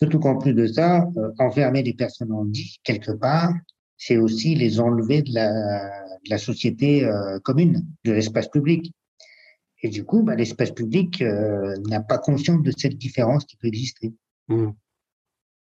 [0.00, 3.52] Surtout qu'en plus de ça, euh, enfermer les personnes en dit quelque part,
[3.96, 8.92] c'est aussi les enlever de la, de la société euh, commune, de l'espace public.
[9.84, 13.68] Et du coup, bah, l'espace public euh, n'a pas conscience de cette différence qui peut
[13.68, 14.12] exister.
[14.48, 14.70] Mmh.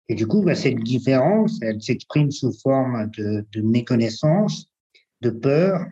[0.09, 4.71] Et du coup, bah, cette différence, elle s'exprime sous forme de, de, méconnaissance,
[5.21, 5.85] de peur,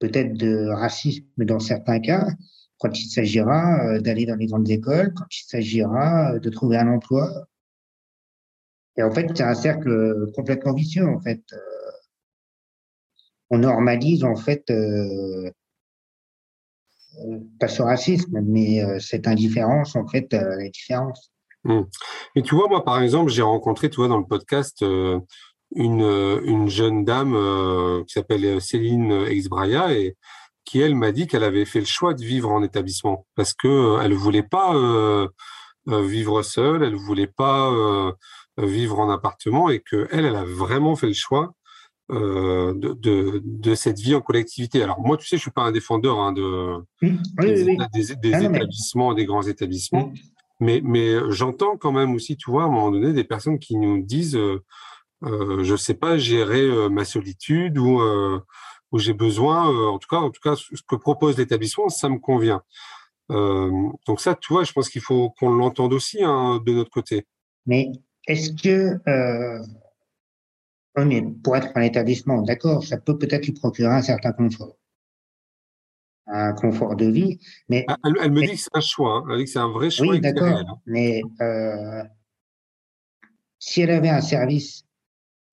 [0.00, 2.26] peut-être de racisme dans certains cas,
[2.78, 7.46] quand il s'agira d'aller dans les grandes écoles, quand il s'agira de trouver un emploi,
[9.00, 11.42] et en fait, c'est un cercle complètement vicieux, en fait.
[11.54, 11.58] Euh,
[13.48, 15.50] on normalise, en fait, euh,
[17.58, 21.32] pas ce racisme, mais cette indifférence, en fait, la différence.
[21.64, 21.80] Mmh.
[22.36, 26.02] Et tu vois, moi, par exemple, j'ai rencontré, tu vois, dans le podcast, une,
[26.44, 27.34] une jeune dame
[28.06, 30.16] qui s'appelle Céline Exbraya et
[30.64, 34.00] qui, elle, m'a dit qu'elle avait fait le choix de vivre en établissement parce que
[34.02, 34.72] elle voulait pas
[35.86, 38.14] vivre seule, elle voulait pas
[38.58, 41.54] vivre en appartement et que elle, elle a vraiment fait le choix
[42.12, 44.82] euh, de, de, de, cette vie en collectivité.
[44.82, 47.76] Alors moi, tu sais, je suis pas un défendeur hein, de des,
[48.16, 50.12] des, ah établissements, des grands établissements,
[50.58, 53.76] mais mais j'entends quand même aussi, tu vois, à un moment donné, des personnes qui
[53.76, 54.60] nous disent, euh,
[55.24, 58.00] euh je sais pas gérer euh, ma solitude ou
[58.92, 62.18] où j'ai besoin, en tout cas, en tout cas, ce que propose l'établissement, ça me
[62.18, 62.62] convient.
[63.28, 67.24] donc ça, tu vois, je pense qu'il faut qu'on l'entende aussi hein, de notre côté.
[67.66, 67.92] Mais
[68.26, 68.98] est-ce que
[70.96, 74.76] oui, mais pour être un établissement, d'accord, ça peut peut-être lui procurer un certain confort,
[76.26, 79.24] un confort de vie, mais ah, elle, me dit que c'est un choix, hein.
[79.30, 80.08] elle dit que c'est un vrai choix.
[80.08, 80.80] Oui, d'accord, hein.
[80.86, 82.02] mais euh,
[83.58, 84.84] si elle avait un service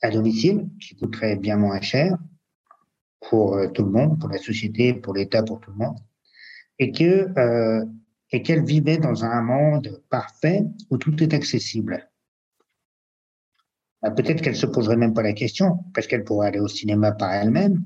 [0.02, 2.18] à domicile qui coûterait bien moins cher
[3.30, 5.98] pour euh, tout le monde, pour la société, pour l'État, pour tout le monde,
[6.80, 7.86] et que euh,
[8.32, 12.10] et qu'elle vivait dans un monde parfait où tout est accessible
[14.12, 17.34] peut-être qu'elle se poserait même pas la question, parce qu'elle pourrait aller au cinéma par
[17.34, 17.84] elle-même,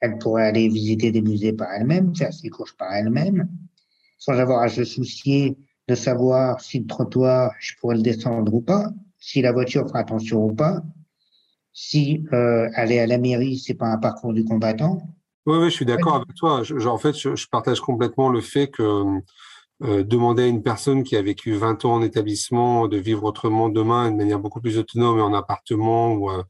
[0.00, 3.48] elle pourrait aller visiter des musées par elle-même, faire ses courses par elle-même,
[4.18, 5.56] sans avoir à se soucier
[5.88, 10.00] de savoir si le trottoir, je pourrais le descendre ou pas, si la voiture fera
[10.00, 10.82] attention ou pas,
[11.72, 14.98] si euh, aller à la mairie, c'est pas un parcours du combattant.
[15.46, 16.62] Oui, oui, je suis d'accord avec toi.
[16.86, 19.20] en fait, je, je, partage complètement le fait que
[19.82, 23.68] euh, demander à une personne qui a vécu 20 ans en établissement de vivre autrement
[23.68, 26.42] demain de manière beaucoup plus autonome et en appartement ou euh,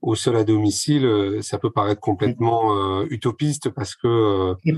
[0.00, 4.54] au sol à domicile, euh, ça peut paraître complètement utopiste parce que.
[4.64, 4.72] et,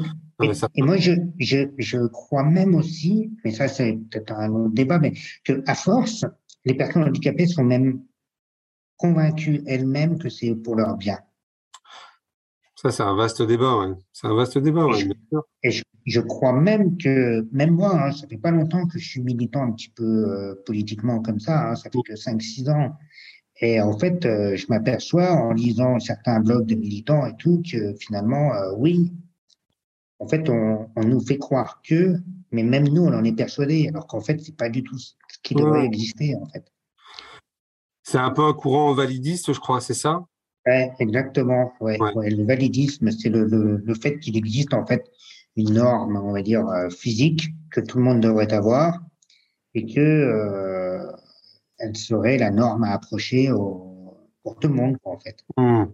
[0.83, 5.13] moi, je, je, je, crois même aussi, mais ça c'est peut-être un autre débat, mais
[5.45, 6.25] que à force,
[6.65, 8.03] les personnes handicapées sont même
[8.97, 11.19] convaincues elles-mêmes que c'est pour leur bien.
[12.77, 13.95] Ça, c'est un vaste débat, ouais.
[14.13, 15.09] C'est un vaste débat, ouais,
[15.63, 19.23] Et je, crois même que, même moi, hein, ça fait pas longtemps que je suis
[19.23, 22.97] militant un petit peu euh, politiquement comme ça, hein, ça fait que 5-6 ans.
[23.61, 27.95] Et en fait, euh, je m'aperçois en lisant certains blogs de militants et tout que
[27.95, 29.13] finalement, euh, oui,
[30.19, 32.17] en fait, on, on, nous fait croire que,
[32.51, 35.15] mais même nous, on en est persuadé, alors qu'en fait, c'est pas du tout ce
[35.43, 36.65] qui devrait exister, en fait.
[38.03, 40.25] C'est un peu un courant validiste, je crois, c'est ça?
[40.67, 41.73] Ouais, exactement.
[41.81, 42.31] Ouais, ouais.
[42.31, 45.05] le validisme, c'est le, le, le, fait qu'il existe en fait
[45.57, 48.99] une norme, on va dire euh, physique que tout le monde devrait avoir
[49.75, 51.07] et que euh,
[51.79, 55.37] elle serait la norme à approcher au, pour tout le monde en fait.
[55.57, 55.85] Mmh.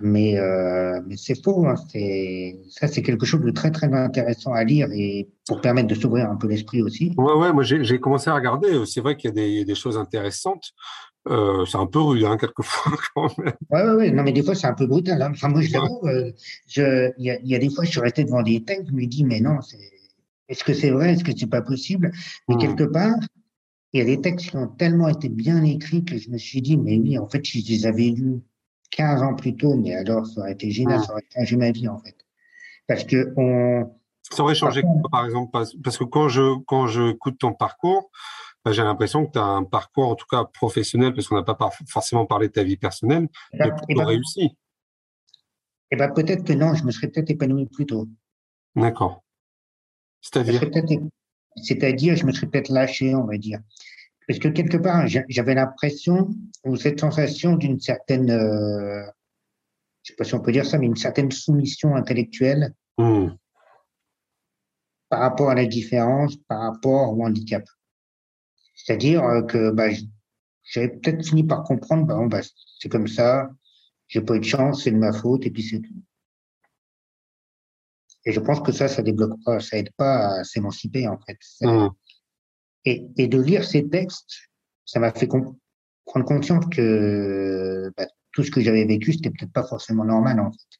[0.00, 1.66] Mais euh, mais c'est faux.
[1.66, 5.88] Hein, c'est ça, c'est quelque chose de très très intéressant à lire et pour permettre
[5.88, 7.14] de s'ouvrir un peu l'esprit aussi.
[7.16, 8.84] Ouais ouais, moi j'ai commencé à regarder.
[8.86, 10.72] C'est vrai qu'il y a des choses intéressantes.
[11.28, 13.52] Euh, c'est un peu rude, hein, quelquefois, quand même.
[13.70, 14.10] Ouais, ouais, ouais.
[14.10, 15.20] Non, mais des fois, c'est un peu brutal.
[15.22, 15.32] Hein.
[15.32, 16.30] Enfin, moi, je l'avoue, euh,
[16.76, 19.06] il y a, y a, des fois, je suis resté devant des textes, je me
[19.06, 19.58] dis, mais non,
[20.48, 21.12] est-ce que c'est vrai?
[21.12, 22.12] Est-ce que c'est pas possible?
[22.48, 22.58] Mais hmm.
[22.58, 23.16] quelque part,
[23.92, 26.62] il y a des textes qui ont tellement été bien écrits que je me suis
[26.62, 28.40] dit, mais oui, en fait, si je les avais lus
[28.90, 31.02] 15 ans plus tôt, mais alors, ça aurait été génial, hmm.
[31.02, 32.16] ça aurait changé ma vie, en fait.
[32.86, 33.90] Parce que on,
[34.30, 35.50] ça aurait changé, par exemple,
[35.82, 38.10] parce que quand je, quand je écoute ton parcours,
[38.72, 41.70] j'ai l'impression que tu as un parcours, en tout cas professionnel, parce qu'on n'a pas
[41.88, 44.56] forcément parlé de ta vie personnelle, eh ben, mais eh ben, réussi.
[45.90, 48.08] Eh ben, peut-être que non, je me serais peut-être épanoui plus tôt.
[48.74, 49.22] D'accord.
[50.20, 50.60] C'est-à-dire
[51.56, 53.60] C'est-à-dire, je me serais peut-être lâché, on va dire.
[54.26, 56.30] Parce que quelque part, j'avais l'impression,
[56.64, 59.06] ou cette sensation d'une certaine, euh,
[60.02, 63.28] je sais pas si on peut dire ça, mais une certaine soumission intellectuelle hmm.
[65.08, 67.64] par rapport à la différence, par rapport au handicap.
[68.86, 69.88] C'est-à-dire euh, que bah,
[70.62, 72.40] j'avais peut-être fini par comprendre, bah, bah,
[72.78, 73.50] c'est comme ça,
[74.06, 76.02] j'ai pas eu de chance, c'est de ma faute, et puis c'est tout.
[78.24, 81.38] Et je pense que ça, ça débloque pas, ça aide pas à s'émanciper, en fait.
[81.62, 81.88] Mmh.
[82.84, 84.50] Et, et, de lire ces textes,
[84.84, 89.66] ça m'a fait prendre conscience que bah, tout ce que j'avais vécu, c'était peut-être pas
[89.66, 90.78] forcément normal, en fait.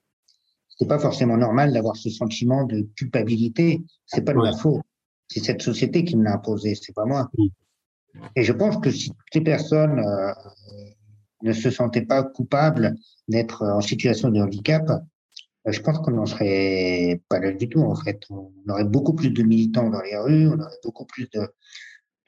[0.69, 3.83] C'était pas forcément normal d'avoir ce sentiment de culpabilité.
[4.07, 4.83] C'est pas de ma faute.
[5.27, 7.29] C'est cette société qui me l'a imposé, c'est pas moi.
[7.37, 7.47] Mmh.
[8.35, 10.33] Et je pense que si ces personnes euh,
[11.43, 12.95] ne se sentaient pas coupables
[13.29, 17.81] d'être en situation de handicap, euh, je pense qu'on n'en serait pas là du tout,
[17.81, 18.23] en fait.
[18.31, 21.49] On aurait beaucoup plus de militants dans les rues, on aurait beaucoup plus de,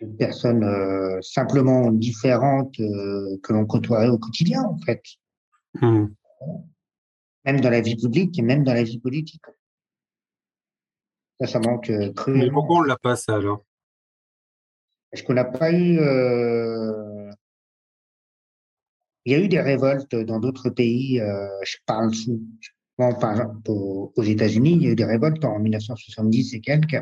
[0.01, 5.03] de personnes euh, simplement différentes que l'on côtoierait au quotidien, en fait.
[5.81, 6.07] Mmh.
[7.45, 9.43] Même dans la vie publique et même dans la vie politique.
[11.41, 12.53] Ça, ça manque euh, Mais cruellement.
[12.53, 13.65] pourquoi on l'a pas ça alors?
[15.13, 15.99] Est-ce qu'on n'a pas eu.
[16.01, 17.31] euh,
[19.25, 21.21] Il y a eu des révoltes dans d'autres pays.
[21.21, 22.41] euh, Je parle sous.
[22.99, 26.61] Bon, par exemple, aux aux États-Unis, il y a eu des révoltes en 1970 et
[26.61, 27.01] quelques.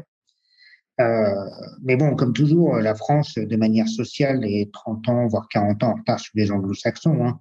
[1.00, 1.34] Euh,
[1.82, 5.90] mais bon, comme toujours, la France, de manière sociale, est 30 ans, voire 40 ans
[5.92, 7.24] en retard sur les anglo-saxons.
[7.26, 7.40] hein.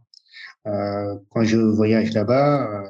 [0.68, 2.90] Euh, quand je voyage là-bas, euh,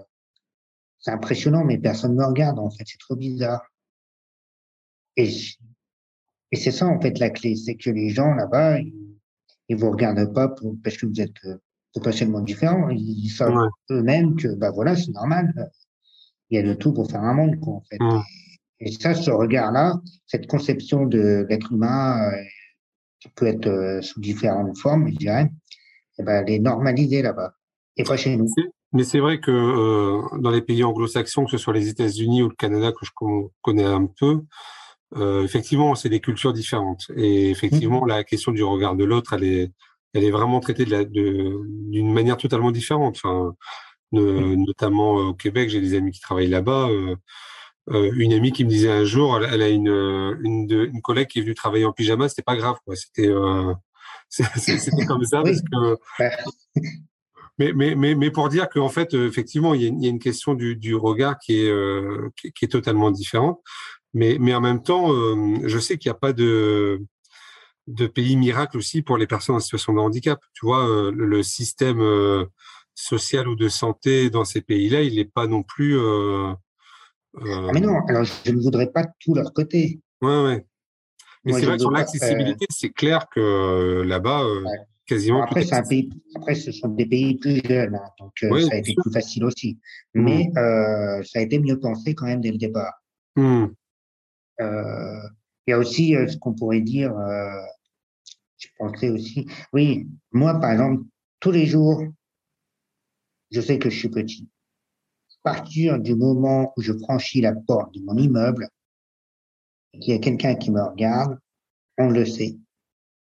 [0.99, 2.83] c'est impressionnant, mais personne ne me regarde, en fait.
[2.87, 3.63] C'est trop bizarre.
[5.17, 5.29] Et,
[6.51, 7.55] et c'est ça, en fait, la clé.
[7.55, 8.93] C'est que les gens là-bas, ils,
[9.69, 11.57] ils vous regardent pas pour, parce que vous êtes euh,
[11.93, 12.89] potentiellement différents.
[12.89, 13.67] Ils savent Ouais.
[13.91, 15.53] eux-mêmes que, bah voilà, c'est normal.
[16.49, 17.97] Il y a de tout pour faire un monde, quoi, en fait.
[17.99, 18.21] Mm.
[18.81, 22.43] Et ça, ce regard-là, cette conception de l'être humain, euh,
[23.19, 25.49] qui peut être euh, sous différentes formes, je dirais,
[26.19, 27.53] eh ben, elle est normalisée là-bas.
[27.97, 28.47] Et pas chez nous.
[28.91, 32.49] Mais c'est vrai que euh, dans les pays anglo-saxons, que ce soit les États-Unis ou
[32.49, 34.41] le Canada que je con- connais un peu,
[35.17, 37.05] euh, effectivement, c'est des cultures différentes.
[37.15, 39.71] Et effectivement, la question du regard de l'autre, elle est,
[40.13, 43.17] elle est vraiment traitée de la- de- d'une manière totalement différente.
[43.23, 43.53] Enfin,
[44.11, 46.89] notamment euh, au Québec, j'ai des amis qui travaillent là-bas.
[46.89, 47.15] euh,
[48.15, 49.87] une amie qui me disait un jour, elle, elle a une,
[50.43, 52.77] une, collègue qui est venue travailler en pyjama, c'était pas grave.
[52.93, 53.29] C'était,
[54.29, 55.51] c'était comme ça Oui.
[55.51, 55.99] parce que
[57.57, 60.07] mais, mais, mais, mais pour dire qu'en fait, effectivement, il y, a, une- il y
[60.07, 63.61] a une question du, du regard qui est, euh, qui, qui est totalement différente.
[64.15, 67.01] Mais, mais en même temps, euh, je sais qu'il n'y a pas de,
[67.87, 70.39] de pays miracle aussi pour les personnes en situation de handicap.
[70.53, 72.45] Tu vois, euh, le, système euh,
[72.93, 75.99] social ou de santé dans ces pays-là, il n'est pas non plus.
[75.99, 76.57] Ah,
[77.73, 79.99] mais non, alors je ne voudrais pas tout leur côté.
[80.21, 80.65] ouais, ouais.
[81.43, 84.79] Mais c'est vrai que sur l'accessibilité, c'est clair que là-bas, Ouais.
[85.05, 86.09] quasiment Après, un pays,
[86.55, 89.03] ce sont des pays plus jeunes, hein, donc ça a été sûr.
[89.03, 89.77] plus facile aussi.
[90.15, 90.23] Mm.
[90.23, 92.93] Mais ça a été mieux pensé quand même dès le départ.
[93.35, 93.65] Hmm.
[94.61, 95.21] Euh,
[95.67, 97.61] il y a aussi euh, ce qu'on pourrait dire, euh,
[98.57, 101.03] je pensais aussi, oui, moi par exemple,
[101.39, 102.03] tous les jours,
[103.51, 104.49] je sais que je suis petit.
[105.43, 108.69] À partir du moment où je franchis la porte de mon immeuble,
[109.93, 111.37] et qu'il y a quelqu'un qui me regarde,
[111.97, 112.57] on le sait.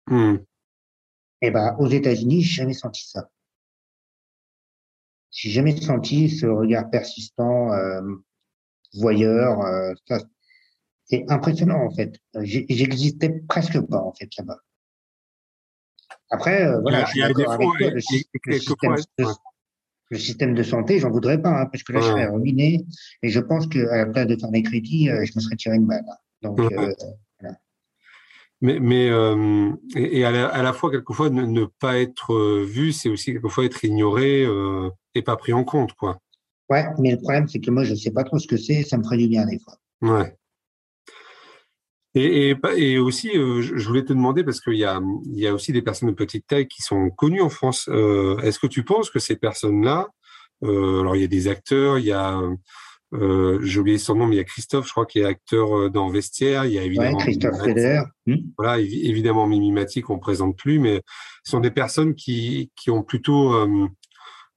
[0.06, 0.36] Hmm.
[1.40, 3.28] Eh ben, aux États-Unis, j'ai jamais senti ça.
[5.30, 8.00] J'ai jamais senti ce regard persistant, euh,
[8.94, 9.60] voyeur.
[9.60, 10.20] euh, ça,
[11.04, 12.18] c'est impressionnant en fait.
[12.42, 14.58] J'ai- J'existais presque pas en fait là-bas.
[16.30, 17.90] Après, euh, voilà, je il suis y a des d'accord avec toi.
[17.90, 18.00] Le,
[18.58, 19.24] système de,
[20.10, 22.10] le système de santé, j'en voudrais pas, hein, parce que là, je Ouais.
[22.12, 22.84] serais ruiné.
[23.22, 25.76] Et je pense qu'à la place de faire des critiques, euh, je me serais tiré
[25.76, 26.04] une balle.
[26.08, 26.16] hein.
[26.42, 26.74] Donc, Ouais.
[26.78, 26.92] euh,
[28.60, 32.32] Mais, mais euh, et, et à, la, à la fois, quelquefois, ne, ne pas être
[32.32, 36.18] euh, vu, c'est aussi quelquefois être ignoré euh, et pas pris en compte, quoi.
[36.70, 38.82] ouais, mais le problème, c'est que moi, je sais pas trop ce que c'est.
[38.82, 39.76] Ça me ferait du bien des fois.
[40.00, 40.34] Ouais.
[42.14, 45.48] Et, et, et aussi, euh, je voulais te demander, parce qu'il y a, il y
[45.48, 47.88] a aussi des personnes de petite taille qui sont connues en France.
[47.88, 50.08] Euh, Est-ce que tu penses que ces personnes-là,
[50.62, 52.40] euh, alors il y a des acteurs, il y a,
[53.14, 55.90] euh, j'ai oublié son nom, mais il y a Christophe, je crois, qui est acteur
[55.90, 57.80] dans Vestiaire, il y a Ouais, évidemment Christophe Mimi Mati.
[57.80, 58.00] Feder.
[58.26, 61.02] Hmm voilà, évi- évidemment Mimimati qu'on présente plus, mais
[61.44, 63.88] ce sont des personnes qui, qui ont plutôt euh,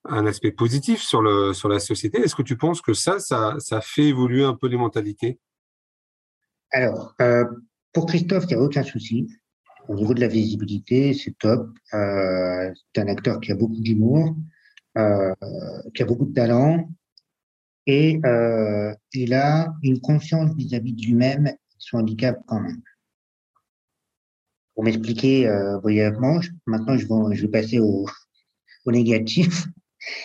[0.06, 2.20] un aspect positif sur, le, sur la société.
[2.20, 5.40] Est-ce que tu penses que ça, ça, ça fait évoluer un peu les mentalités?
[6.72, 7.46] Alors, euh,
[7.94, 9.28] pour Christophe, il n'y a aucun souci.
[9.88, 11.70] Au niveau de la visibilité, c'est top.
[11.94, 14.36] Euh, c'est un acteur qui a beaucoup d'humour,
[14.98, 15.34] euh,
[15.94, 16.90] qui a beaucoup de talent,
[17.88, 22.82] et euh, il a une conscience vis-à-vis de lui-même, son handicap quand même.
[24.76, 28.06] Pour m'expliquer euh, brièvement, maintenant je vais, je vais passer au,
[28.86, 29.66] au négatif,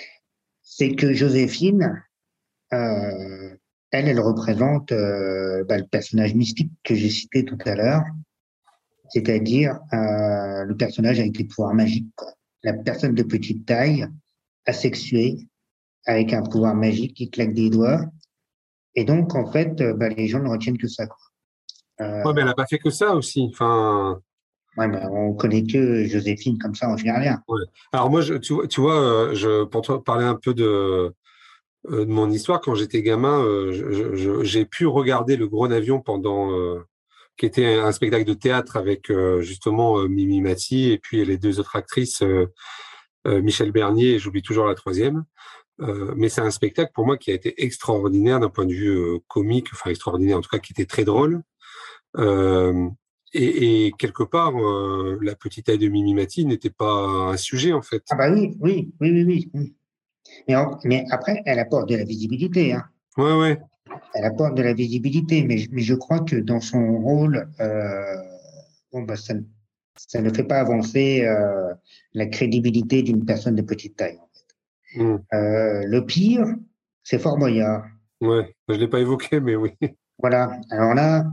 [0.63, 2.03] c'est que Joséphine,
[2.73, 3.52] euh,
[3.93, 8.03] elle, elle représente euh, bah, le personnage mystique que j'ai cité tout à l'heure,
[9.11, 12.09] c'est-à-dire euh, le personnage avec des pouvoirs magiques.
[12.17, 12.33] quoi.
[12.65, 14.07] La personne de petite taille,
[14.67, 15.37] asexuée,
[16.07, 18.05] avec un pouvoir magique qui claque des doigts.
[18.95, 21.07] Et donc, en fait, euh, bah, les gens ne retiennent que ça.
[21.07, 21.17] Quoi.
[22.01, 23.49] Euh, Ouais, mais elle n'a pas fait que ça aussi.
[23.53, 24.21] Enfin,
[24.77, 27.43] ouais, bah, on connaît que Joséphine comme ça, on fait rien.
[27.93, 31.15] alors moi, je, tu, vois- tu vois, euh, je, pour te parler un peu de,
[31.89, 36.81] de mon histoire, quand j'étais gamin, euh, j'ai pu regarder Le Gros Avion pendant, euh,
[37.37, 41.39] qui était un spectacle de théâtre avec euh, justement euh, Mimi Mati et puis les
[41.39, 42.47] deux autres actrices, euh,
[43.27, 45.25] euh, Michel Bernier et j'oublie toujours la troisième.
[45.81, 48.91] Euh, mais c'est un spectacle pour moi qui a été extraordinaire d'un point de vue
[48.91, 51.43] euh, comique, enfin extraordinaire en tout cas, qui était très drôle.
[52.19, 52.89] Euh,
[53.35, 57.81] et, quelque part, euh, la petite taille de Mimi Mati n'était pas un sujet en
[57.81, 58.05] fait.
[58.11, 59.75] Ah bah oui, oui, oui, oui, oui.
[60.85, 62.73] Mais, après, elle apporte de la visibilité.
[62.73, 62.85] Hein.
[63.17, 63.59] Ouais, ouais.
[64.15, 68.17] elle apporte de la visibilité, mais, mais je crois que dans son rôle, euh,
[68.93, 69.35] bon, bah, ça,
[69.97, 71.75] ça, ne fait pas avancer euh,
[72.15, 74.19] la crédibilité d'une personne de petite taille.
[74.19, 75.03] En fait.
[75.03, 75.19] Mmh.
[75.35, 76.47] Euh, le pire,
[77.03, 77.85] c'est Fort Boyard.
[78.21, 79.73] Ouais, je ne l'ai pas évoqué, mais oui.
[80.19, 80.61] Voilà.
[80.71, 81.25] Alors là,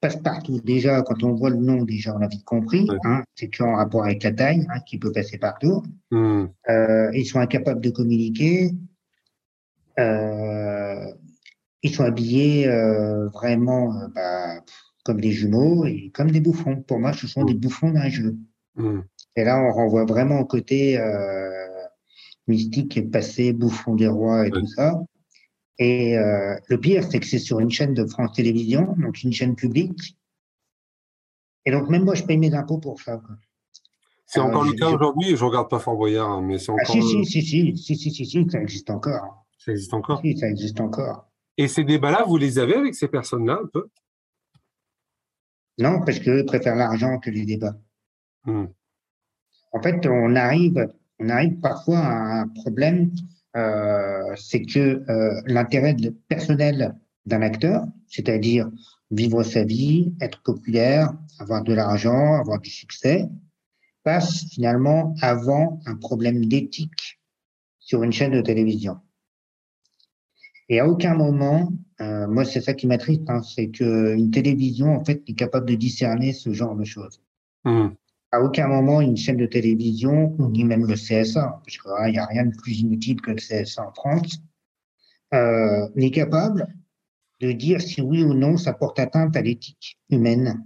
[0.00, 2.88] passe-partout, déjà, quand on voit le nom, déjà, on a vite compris.
[3.04, 5.82] Hein, c'est en rapport avec la taille, hein, qui peut passer partout.
[6.10, 6.44] Mmh.
[6.68, 8.72] Euh, ils sont incapables de communiquer.
[9.98, 11.12] Euh,
[11.82, 14.60] ils sont habillés euh, vraiment euh, bah,
[15.04, 16.82] comme des jumeaux et comme des bouffons.
[16.82, 17.58] Pour moi, ce sont des mmh.
[17.58, 18.36] bouffons d'un jeu.
[18.76, 19.00] Mmh.
[19.36, 21.48] Et là, on renvoie vraiment au côté euh,
[22.46, 25.00] mystique et passé, bouffon des rois et tout ça.
[25.78, 29.32] Et euh, le pire, c'est que c'est sur une chaîne de France Télévisions, donc une
[29.32, 30.16] chaîne publique.
[31.64, 33.20] Et donc, même moi, je paye mes impôts pour ça.
[34.26, 36.96] C'est encore le cas aujourd'hui, je regarde pas Fort Boyard, hein, mais c'est ah, encore.
[36.96, 39.46] Ah, si, si, si, si, si, si, si, ça existe encore.
[39.58, 41.28] Ça existe encore Si, ça existe encore.
[41.56, 43.88] Et ces débats-là, vous les avez avec ces personnes-là un peu?
[45.78, 47.76] Non, parce qu'eux préfèrent l'argent que les débats.
[48.44, 48.66] Hmm.
[49.72, 55.96] En fait, on arrive, on arrive parfois à un problème, euh, c'est que euh, l'intérêt
[56.28, 56.96] personnel
[57.26, 58.70] d'un acteur, c'est-à-dire
[59.10, 63.26] vivre sa vie, être populaire, avoir de l'argent, avoir du succès,
[64.02, 67.20] passe finalement avant un problème d'éthique
[67.78, 68.98] sur une chaîne de télévision.
[70.68, 75.04] Et à aucun moment, euh, moi c'est ça qui m'attriste, hein, c'est qu'une télévision en
[75.04, 77.22] fait est capable de discerner ce genre de choses.
[77.64, 77.88] Mmh.
[78.30, 82.26] À aucun moment une chaîne de télévision, ni même le CSA, parce qu'il n'y a
[82.26, 84.42] rien de plus inutile que le CSA en France,
[85.34, 86.66] euh, n'est capable
[87.40, 90.64] de dire si oui ou non ça porte atteinte à l'éthique humaine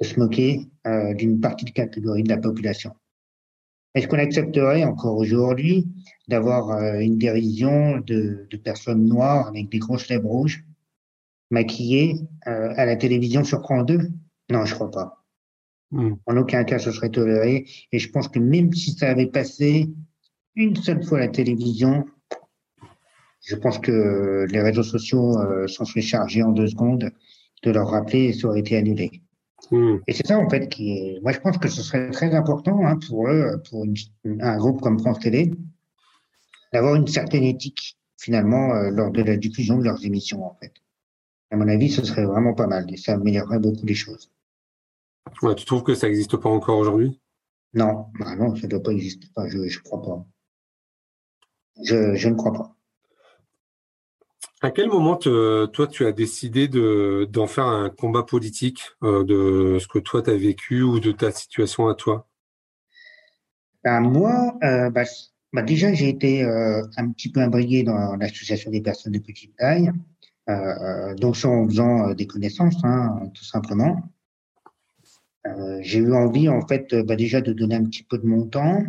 [0.00, 2.94] de se moquer euh, d'une partie de catégorie de la population.
[3.94, 5.86] Est-ce qu'on accepterait encore aujourd'hui
[6.26, 10.64] d'avoir euh, une dérision de, de, personnes noires avec des grosses lèvres rouges
[11.50, 12.16] maquillées
[12.48, 14.10] euh, à la télévision sur France 2
[14.50, 15.23] Non, je crois pas.
[15.94, 16.14] Hmm.
[16.26, 17.66] En aucun cas ce serait toléré.
[17.92, 19.88] Et je pense que même si ça avait passé
[20.56, 22.04] une seule fois à la télévision,
[23.46, 27.12] je pense que les réseaux sociaux euh, s'en seraient chargés en deux secondes
[27.62, 29.22] de leur rappeler et ça aurait été annulé.
[29.70, 29.98] Hmm.
[30.08, 31.20] Et c'est ça, en fait, qui est.
[31.22, 33.86] Moi, je pense que ce serait très important hein, pour eux, pour
[34.24, 35.52] un groupe comme France Télé,
[36.72, 40.72] d'avoir une certaine éthique, finalement, euh, lors de la diffusion de leurs émissions, en fait.
[41.52, 44.33] À mon avis, ce serait vraiment pas mal et ça améliorerait beaucoup les choses.
[45.56, 47.20] Tu trouves que ça n'existe pas encore aujourd'hui?
[47.74, 49.26] Non, bah non, ça ne doit pas exister.
[49.48, 50.24] je ne crois pas.
[51.82, 52.74] Je, je ne crois pas.
[54.64, 59.86] À quel moment, toi, tu as décidé d'en faire un combat politique euh, de ce
[59.86, 62.26] que toi, tu as vécu ou de ta situation à toi?
[63.82, 65.02] Ben, Moi, euh, bah,
[65.52, 69.54] bah, déjà, j'ai été euh, un petit peu imbriqué dans l'association des personnes de petite
[69.56, 69.92] taille,
[71.18, 74.13] donc en faisant des connaissances, hein, tout simplement.
[75.80, 78.84] J'ai eu envie, en fait, bah, déjà de donner un petit peu de mon temps,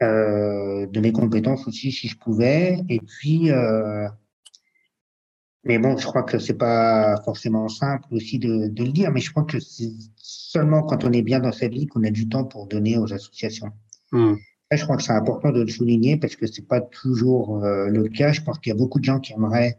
[0.00, 3.50] de mes compétences aussi, si je pouvais, et puis
[5.64, 9.20] mais bon, je crois que c'est pas forcément simple aussi de, de, le dire, mais
[9.20, 12.28] je crois que c'est seulement quand on est bien dans sa vie qu'on a du
[12.28, 13.70] temps pour donner aux associations.
[14.12, 14.34] Hmm.
[14.70, 18.08] je crois que c'est important de le souligner parce que c'est pas toujours euh, le
[18.08, 18.32] cas.
[18.32, 19.78] Je pense qu'il y a beaucoup de gens qui aimeraient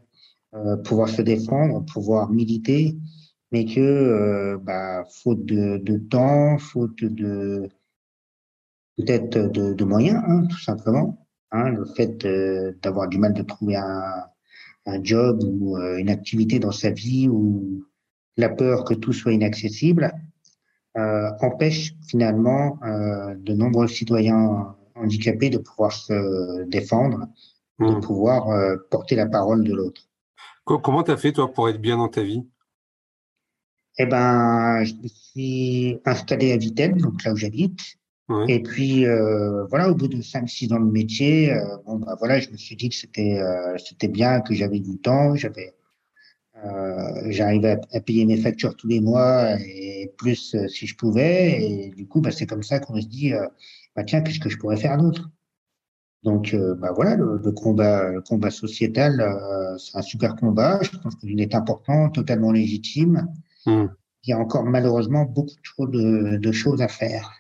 [0.56, 2.98] euh, pouvoir se défendre, pouvoir militer,
[3.56, 7.70] mais que, euh, bah, faute de, de, temps, faute de
[8.98, 11.26] peut-être de, de, moyens, hein, tout simplement.
[11.52, 12.28] Hein, le fait
[12.82, 14.26] d'avoir du mal de trouver un
[14.86, 17.86] un job ou euh, une activité dans sa vie ou
[18.38, 20.12] la peur que tout soit inaccessible
[20.98, 27.28] euh, empêche finalement euh, de nombreux citoyens handicapés de pouvoir se défendre,
[27.80, 28.00] de hmm.
[28.02, 30.02] pouvoir euh, porter la parole de l'autre.
[30.64, 32.44] Comment tu as fait toi pour être bien dans ta vie?
[33.98, 37.98] Eh ben, je me suis installé à Vitel, donc là où j'habite.
[38.48, 42.40] Et puis euh, voilà, au bout de 5-6 ans de métier, euh, bon bah voilà,
[42.40, 45.74] je me suis dit que c'était euh, c'était bien, que j'avais du temps, j'avais
[47.28, 51.62] j'arrivais à, payer mes factures tous les mois et plus si je pouvais.
[51.62, 53.34] Et du coup, bah, c'est comme ça qu'on se dit,
[53.96, 55.30] bah tiens, qu'est-ce que je pourrais faire d'autre?
[56.24, 59.24] Donc bah voilà, le, combat le combat sociétal,
[59.78, 60.80] c'est un super combat.
[60.82, 63.28] Je pense qu'il est important, totalement légitime.
[63.66, 63.86] Mmh.
[64.24, 67.32] Il y a encore malheureusement beaucoup trop de, de choses à faire.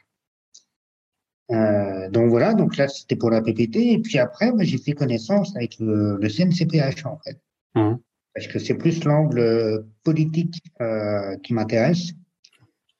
[1.51, 5.55] Euh, donc voilà, donc là c'était pour la PPT et puis après j'ai fait connaissance
[5.55, 7.39] avec le, le, CNCPH en fait,
[7.76, 7.97] mmh.
[8.34, 12.13] parce que c'est plus l'angle politique euh, qui m'intéresse.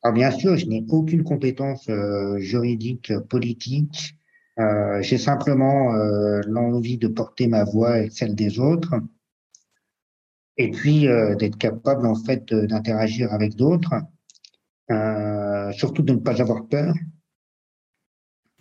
[0.04, 4.16] Alors bien sûr, je n'ai aucune compétence euh, juridique, politique,
[4.58, 8.96] Euh, j'ai simplement euh, l'envie de porter ma voix et celle des autres,
[10.58, 13.94] et puis euh, d'être capable en fait d'interagir avec d'autres,
[15.74, 16.94] surtout de ne pas avoir peur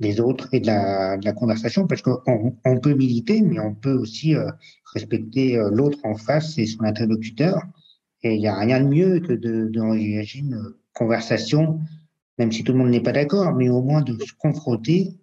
[0.01, 3.75] des autres et de la, de la conversation, parce qu'on on peut militer, mais on
[3.75, 4.35] peut aussi
[4.95, 7.63] respecter l'autre en face et son interlocuteur.
[8.23, 11.81] Et il n'y a rien de mieux que d'engager de, une conversation,
[12.39, 15.15] même si tout le monde n'est pas d'accord, mais au moins de se confronter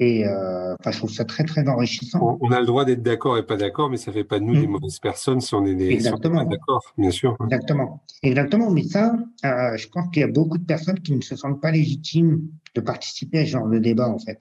[0.00, 2.38] et euh, enfin, je trouve ça très, très enrichissant.
[2.40, 4.44] On, a le droit d'être d'accord et pas d'accord, mais ça ne fait pas de
[4.44, 4.70] nous des mm.
[4.70, 6.44] mauvaises personnes si on est des Exactement.
[6.44, 7.36] d'accord, bien sûr.
[7.44, 8.02] Exactement.
[8.22, 8.70] Exactement.
[8.70, 9.14] Mais ça,
[9.44, 12.42] euh, je pense qu'il y a beaucoup de personnes qui ne se sentent pas légitimes
[12.74, 14.40] de participer à ce genre de débat, en fait.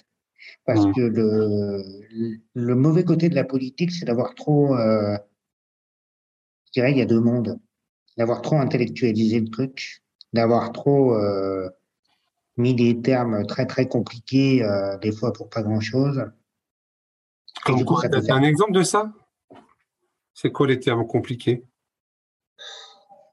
[0.66, 0.94] Parce mm.
[0.94, 1.84] que le,
[2.56, 5.18] le mauvais côté de la politique, c'est d'avoir trop, euh,
[6.68, 7.60] je dirais, il y a deux mondes.
[8.18, 11.68] D'avoir trop intellectualisé le truc, d'avoir trop euh,
[12.58, 16.26] mis des termes très très compliqués, euh, des fois pour pas grand chose.
[17.66, 19.14] Comme quoi, un exemple de ça?
[20.34, 21.64] C'est quoi les termes compliqués?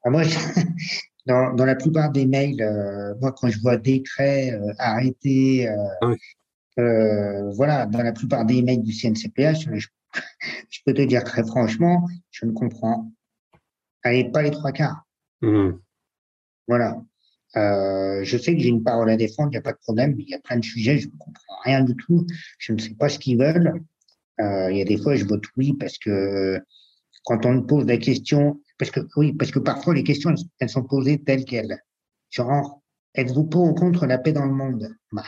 [0.05, 0.23] Ah, Moi,
[1.27, 6.13] dans, dans, la plupart des mails, euh, moi quand je vois décret, euh, arrêté, ah
[7.57, 9.87] voilà, dans la plupart des mails du CNCPH, je,
[10.71, 13.11] je, peux te dire très franchement, je ne comprends
[14.03, 15.05] allez, pas les trois quarts.
[15.43, 15.73] Mmh.
[16.69, 17.03] Voilà.
[17.57, 20.15] Euh, je sais que j'ai une parole à défendre, il n'y a pas de problème,
[20.17, 22.27] mais il y a plein de sujets, je ne comprends rien du tout,
[22.59, 23.83] je ne sais pas ce qu'ils veulent.
[24.41, 26.61] Euh, il y a des fois, je vote oui parce que
[27.25, 30.69] quand on me pose la question, parce que oui, parce que parfois les questions elles,
[30.69, 31.79] sont posées telles quelles.
[32.31, 32.81] Genre,
[33.15, 34.97] êtes-vous pour ou contre la paix dans le monde?
[35.13, 35.25] Bah,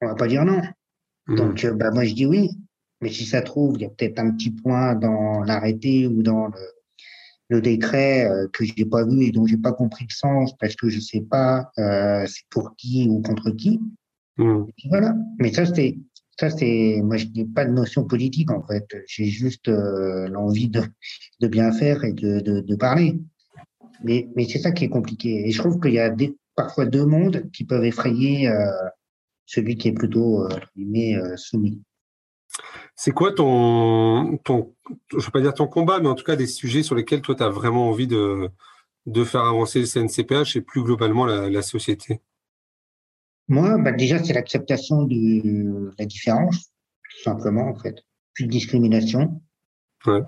[0.00, 0.60] On va pas dire non.
[1.28, 1.36] Mmh.
[1.36, 2.50] Donc, euh, bah, moi je dis oui.
[3.00, 6.48] Mais si ça trouve, il y a peut-être un petit point dans l'arrêté ou dans
[6.48, 6.60] le,
[7.52, 10.74] le décret euh, que j'ai pas vu et dont j'ai pas compris le sens parce
[10.74, 13.78] que je sais pas euh, c'est pour qui ou contre qui.
[14.38, 14.64] Mmh.
[14.88, 15.14] Voilà.
[15.38, 15.98] Mais ça c'est
[16.40, 18.86] ça c'est moi je n'ai pas de notion politique en fait.
[19.06, 20.82] J'ai juste euh, l'envie de,
[21.40, 23.20] de bien faire et de, de, de parler.
[24.02, 25.46] Mais mais c'est ça qui est compliqué.
[25.46, 28.88] Et je trouve qu'il y a des, parfois deux mondes qui peuvent effrayer euh,
[29.44, 31.82] celui qui est plutôt euh, soumis.
[32.94, 34.74] C'est quoi ton, ton,
[35.10, 37.34] je ne pas dire ton combat, mais en tout cas des sujets sur lesquels toi
[37.34, 38.50] tu as vraiment envie de,
[39.06, 42.20] de faire avancer le CNCPH et plus globalement la, société?
[43.48, 46.72] Moi, bah déjà, c'est l'acceptation de la différence,
[47.10, 47.96] tout simplement, en fait.
[48.34, 49.40] Plus de discrimination.
[50.06, 50.20] Ouais.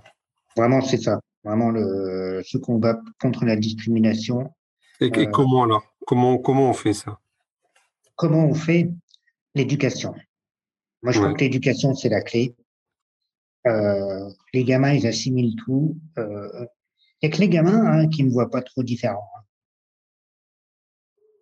[0.56, 1.20] Vraiment, c'est ça.
[1.44, 4.52] Vraiment, le, ce combat contre la discrimination.
[5.00, 5.84] Et, et euh, comment alors?
[6.06, 7.18] Comment, comment on fait ça?
[8.16, 8.90] Comment on fait
[9.54, 10.14] L'éducation?
[11.04, 12.56] Moi, je crois que l'éducation, c'est la clé.
[13.66, 15.98] Euh, les gamins, ils assimilent tout.
[16.16, 16.66] Il euh,
[17.22, 19.28] n'y a que les gamins hein, qui ne voient pas trop différents.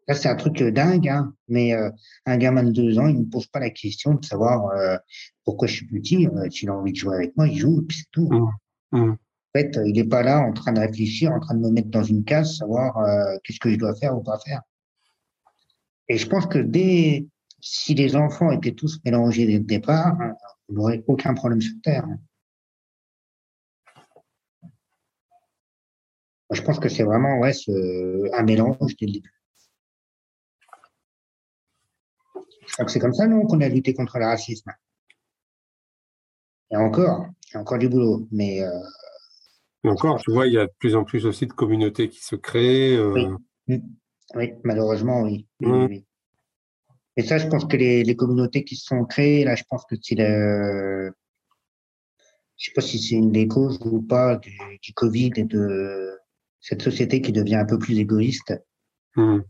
[0.08, 1.90] Là, c'est un truc dingue, hein, mais euh,
[2.26, 4.96] un gamin de deux ans, il ne pose pas la question de savoir euh,
[5.44, 6.26] pourquoi je suis petit.
[6.26, 8.28] Euh, S'il a envie de jouer avec moi, il joue, et puis c'est tout.
[8.32, 8.98] Mmh.
[8.98, 9.10] Mmh.
[9.12, 11.90] En fait, il n'est pas là en train de réfléchir, en train de me mettre
[11.90, 12.96] dans une case, savoir
[13.44, 14.62] qu'est-ce que je dois faire ou pas faire.
[16.08, 17.26] Et je pense que dès,
[17.62, 20.18] si les enfants étaient tous mélangés dès le départ,
[20.68, 22.06] on n'aurait aucun problème sur Terre.
[26.50, 27.52] je pense que c'est vraiment ouais,
[28.34, 29.34] un mélange dès le début.
[32.66, 34.70] Je crois que c'est comme ça, non, qu'on a lutté contre le racisme.
[36.70, 38.62] Et encore, il y a encore du boulot, mais.
[38.62, 38.80] Euh,
[39.84, 42.36] encore, tu vois, il y a de plus en plus aussi de communautés qui se
[42.36, 42.96] créent.
[42.96, 43.36] Euh.
[43.68, 44.52] Oui.
[44.62, 45.46] malheureusement, oui.
[45.60, 46.06] oui.
[47.16, 49.84] Et ça, je pense que les, les communautés qui se sont créées, là, je pense
[49.84, 51.12] que c'est le,
[52.56, 56.16] je sais pas si c'est une des causes ou pas du, du, Covid et de
[56.60, 58.54] cette société qui devient un peu plus égoïste.
[59.16, 59.40] Mmh.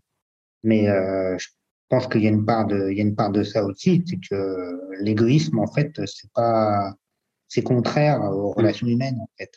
[0.64, 1.48] Mais euh, je
[1.88, 4.02] pense qu'il y a une part de, il y a une part de ça aussi,
[4.06, 6.94] c'est que l'égoïsme, en fait, c'est pas,
[7.48, 8.54] c'est contraire aux mmh.
[8.56, 9.52] relations humaines, en fait.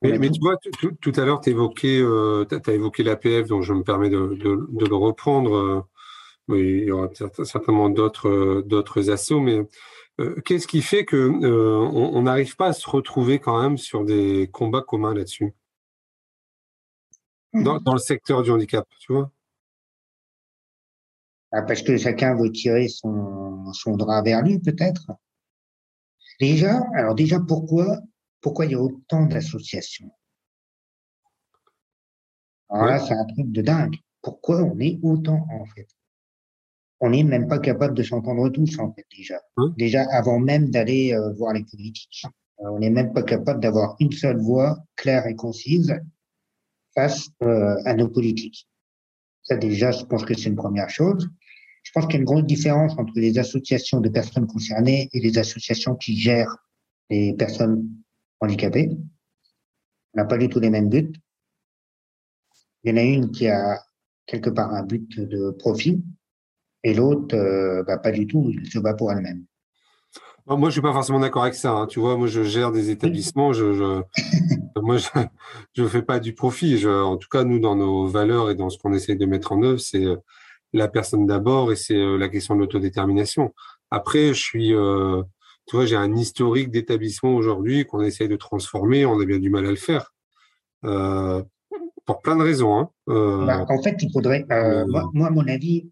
[0.00, 0.56] Mais, mais tu vois,
[1.00, 4.66] tout, à l'heure, tu évoqué, euh, as évoqué l'APF, donc je me permets de, de,
[4.72, 5.86] de le reprendre.
[6.48, 7.08] Oui, il y aura
[7.44, 9.60] certainement d'autres euh, d'autres assauts, mais
[10.20, 14.04] euh, qu'est-ce qui fait que euh, on n'arrive pas à se retrouver quand même sur
[14.04, 15.54] des combats communs là-dessus?
[17.54, 19.30] Dans, dans, le secteur du handicap, tu vois?
[21.52, 25.12] Ah, Parce que chacun veut tirer son, son drap vers lui, peut-être.
[26.40, 28.00] Déjà, alors déjà, pourquoi
[28.42, 30.10] pourquoi il y a autant d'associations?
[32.68, 33.96] Alors là, c'est un truc de dingue.
[34.20, 35.86] Pourquoi on est autant en fait?
[37.02, 39.40] On n'est même pas capable de s'entendre tous, en fait, déjà.
[39.56, 39.74] Hein?
[39.76, 42.24] Déjà, avant même d'aller euh, voir les politiques.
[42.60, 45.92] Euh, on n'est même pas capable d'avoir une seule voix claire et concise
[46.94, 48.68] face euh, à nos politiques.
[49.42, 51.28] Ça, déjà, je pense que c'est une première chose.
[51.82, 55.18] Je pense qu'il y a une grande différence entre les associations de personnes concernées et
[55.18, 56.56] les associations qui gèrent
[57.10, 57.84] les personnes
[58.38, 58.90] handicapées.
[60.14, 61.12] On n'a pas du tout les mêmes buts.
[62.84, 63.82] Il y en a une qui a
[64.26, 66.00] quelque part un but de profit
[66.84, 69.44] et l'autre, euh, bah, pas du tout, il se bat pour elle-même.
[70.46, 71.70] Moi, je suis pas forcément d'accord avec ça.
[71.72, 71.86] Hein.
[71.86, 73.52] Tu vois, moi, je gère des établissements.
[73.52, 74.02] Je, je
[74.82, 75.06] moi, je,
[75.74, 76.78] je fais pas du profit.
[76.78, 79.52] Je, en tout cas, nous, dans nos valeurs et dans ce qu'on essaie de mettre
[79.52, 80.16] en œuvre, c'est euh,
[80.72, 83.54] la personne d'abord et c'est euh, la question de l'autodétermination.
[83.90, 85.22] Après, je suis, euh,
[85.66, 89.06] tu vois, j'ai un historique d'établissement aujourd'hui qu'on essaie de transformer.
[89.06, 90.12] On a bien du mal à le faire.
[90.84, 91.42] Euh,
[92.04, 92.78] pour plein de raisons.
[92.78, 92.90] Hein.
[93.08, 95.88] Euh, bah, en fait, il faudrait, euh, moi, moi, mon avis,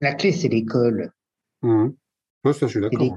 [0.00, 1.12] la clé, c'est l'école.
[1.62, 1.90] Mmh.
[2.44, 3.16] Ça, je suis d'accord.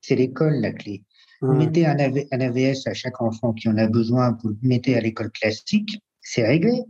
[0.00, 1.04] C'est l'école, la clé.
[1.42, 4.96] Vous mettez un, un, AVS à chaque enfant qui en a besoin, vous le mettez
[4.96, 6.82] à l'école classique, c'est réglé.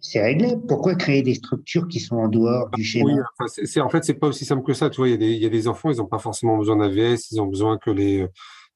[0.00, 0.56] C'est réglé.
[0.66, 3.12] Pourquoi créer des structures qui sont en dehors du schéma?
[3.12, 4.90] oui, enfin, En fait, c'est pas aussi simple que ça.
[4.90, 7.40] Tu vois, il y, y a des enfants, ils n'ont pas forcément besoin d'AVS, ils
[7.40, 8.26] ont besoin que les,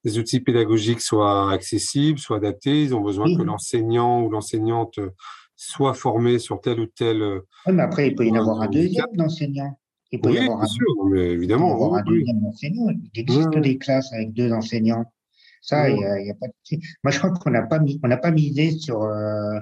[0.06, 2.84] les outils pédagogiques soient accessibles, soient adaptés.
[2.84, 5.00] Ils ont besoin que l'enseignant ou l'enseignante
[5.56, 7.20] soit formé sur tel ou tel.
[7.66, 9.80] Oui, mais après, il peut y en avoir un deuxième d'enseignant.
[10.12, 11.66] Il peut oui, y avoir bien un, sûr, mais évidemment.
[11.66, 12.86] Il peut y avoir un deuxième enseignant.
[13.14, 13.60] Il existe oui.
[13.60, 15.12] des classes avec deux enseignants.
[15.60, 16.78] Ça, il n'y a, a, pas de.
[17.02, 19.02] Moi, je crois qu'on n'a pas mis, on n'a pas misé sur.
[19.02, 19.58] Euh...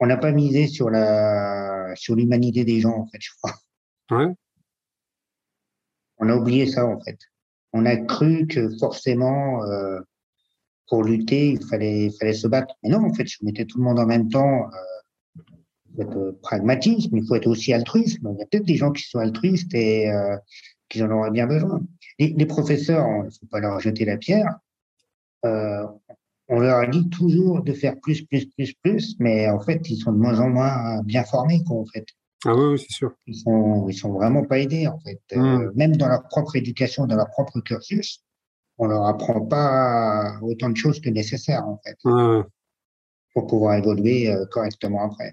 [0.00, 3.54] On n'a pas misé sur la, sur l'humanité des gens, en fait, je crois.
[4.10, 4.34] Ouais.
[6.18, 7.16] On a oublié ça, en fait
[7.74, 10.00] on a cru que forcément, euh,
[10.88, 12.74] pour lutter, il fallait, il fallait se battre.
[12.82, 14.68] Mais non, en fait, je mettais tout le monde en même temps.
[14.68, 15.42] Euh,
[15.96, 18.18] il faut être pragmatique, mais il faut être aussi altruiste.
[18.22, 20.36] Il y a peut-être des gens qui sont altruistes et euh,
[20.88, 21.82] qui en auraient bien besoin.
[22.20, 24.56] Les, professeurs, il ne faut pas leur jeter la pierre.
[25.44, 25.84] Euh,
[26.48, 30.12] on leur dit toujours de faire plus, plus, plus, plus, mais en fait, ils sont
[30.12, 32.06] de moins en moins bien formés, en fait.
[32.44, 33.12] Ah oui, oui c'est sûr.
[33.26, 35.20] Ils sont, ils sont vraiment pas aidés en fait.
[35.32, 35.72] Euh, mmh.
[35.74, 38.22] même dans leur propre éducation, dans leur propre cursus,
[38.78, 41.96] on leur apprend pas autant de choses que nécessaire en fait.
[42.04, 42.42] Mmh.
[43.34, 45.32] Pour pouvoir évoluer euh, correctement après.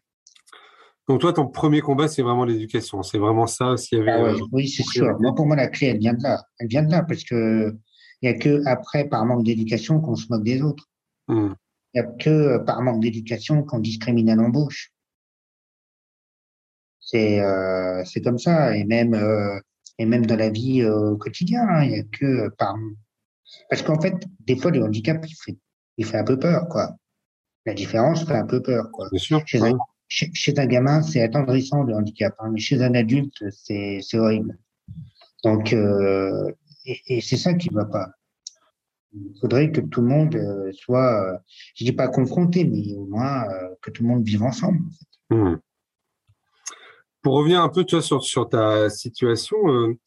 [1.07, 3.03] Donc toi, ton premier combat, c'est vraiment l'éducation.
[3.03, 3.75] C'est vraiment ça.
[3.77, 5.19] S'il y avait, ah ouais, euh, oui, c'est sûr.
[5.19, 6.43] Moi, pour moi, la clé, elle vient de là.
[6.59, 7.75] Elle vient de là parce que
[8.21, 10.87] il y a que après, par manque d'éducation, qu'on se moque des autres.
[11.27, 11.53] Mmh.
[11.93, 14.90] Il y a que par manque d'éducation qu'on discrimine à l'embauche.
[17.01, 19.59] C'est euh, c'est comme ça et même euh,
[19.97, 22.75] et même dans la vie euh, au quotidien, hein, il y a que par
[23.69, 25.57] parce qu'en fait des fois le handicap il fait
[25.97, 26.95] il fait un peu peur quoi.
[27.65, 29.07] La différence fait un peu peur quoi.
[29.11, 29.77] Bien sûr, chez, un,
[30.07, 34.19] chez, chez, un, gamin c'est attendrissant le handicap, hein, mais chez un adulte c'est c'est
[34.19, 34.57] horrible.
[35.43, 36.51] Donc euh,
[36.85, 38.11] et, et c'est ça qui va pas.
[39.13, 41.43] Il faudrait que tout le monde soit,
[41.75, 43.45] je dis pas confronté, mais au moins
[43.81, 44.79] que tout le monde vive ensemble.
[44.87, 45.35] En fait.
[45.35, 45.59] Mmh.
[47.21, 49.97] Pour revenir un peu toi, sur, sur ta situation, euh,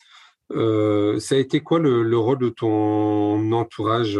[0.52, 4.18] euh, ça a été quoi le, le, rôle de ton entourage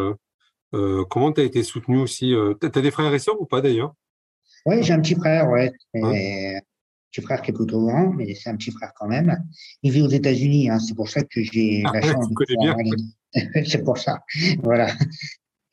[0.75, 3.47] euh, Comment tu as été soutenu aussi euh, Tu as, des frères et sœurs ou
[3.47, 3.95] pas d'ailleurs?
[4.67, 5.73] Oui, j'ai un petit frère, ouais.
[5.95, 6.61] Un
[7.11, 9.37] petit frère qui est plutôt grand, mais c'est un petit frère quand même.
[9.83, 12.77] Il vit aux États-Unis, hein, c'est pour ça que j'ai ah, la chance de pouvoir
[12.79, 13.65] aller.
[13.69, 14.21] c'est pour ça,
[14.63, 14.91] voilà.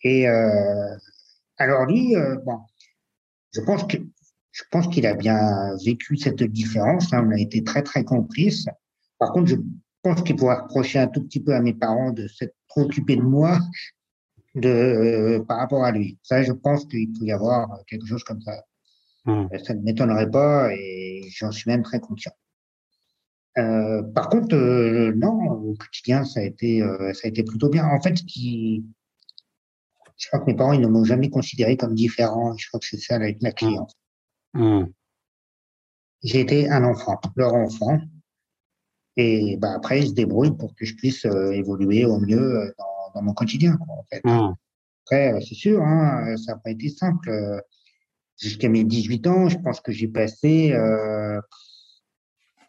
[0.04, 0.96] Et euh,
[1.58, 2.16] alors lui,
[2.46, 2.60] bon,
[3.54, 3.98] je pense que
[4.52, 7.14] je pense qu'il a bien vécu cette différence.
[7.14, 7.26] Hein.
[7.28, 8.66] On a été très, très complices.
[9.18, 9.56] Par contre, je
[10.02, 13.16] pense qu'il pourrait reprocher un tout petit peu à mes parents de s'être trop occupés
[13.16, 13.60] de moi
[14.56, 16.20] de, euh, par rapport à lui.
[16.24, 18.66] Ça, je pense qu'il peut y avoir quelque chose comme ça.
[19.26, 19.46] Mmh.
[19.64, 22.34] Ça ne m'étonnerait pas et j'en suis même très conscient.
[23.58, 27.70] Euh, par contre, euh, non, au quotidien, ça a été, euh, ça a été plutôt
[27.70, 27.86] bien.
[27.86, 28.86] En fait, ce qui,
[30.18, 32.56] je crois que mes parents, ils ne m'ont jamais considéré comme différent.
[32.58, 33.78] Je crois que c'est ça la, la clé.
[33.78, 33.96] En fait.
[34.54, 34.86] Mmh.
[36.24, 38.00] J'étais un enfant, leur enfant.
[39.18, 42.74] Et bah, après, ils se débrouillent pour que je puisse euh, évoluer au mieux euh,
[42.78, 43.78] dans, dans, mon quotidien.
[43.78, 44.22] Quoi, en fait.
[44.24, 44.54] Mmh.
[45.06, 47.32] Après, euh, c'est sûr, hein, ça n'a pas été simple.
[48.40, 51.40] Jusqu'à mes 18 ans, je pense que j'ai passé euh,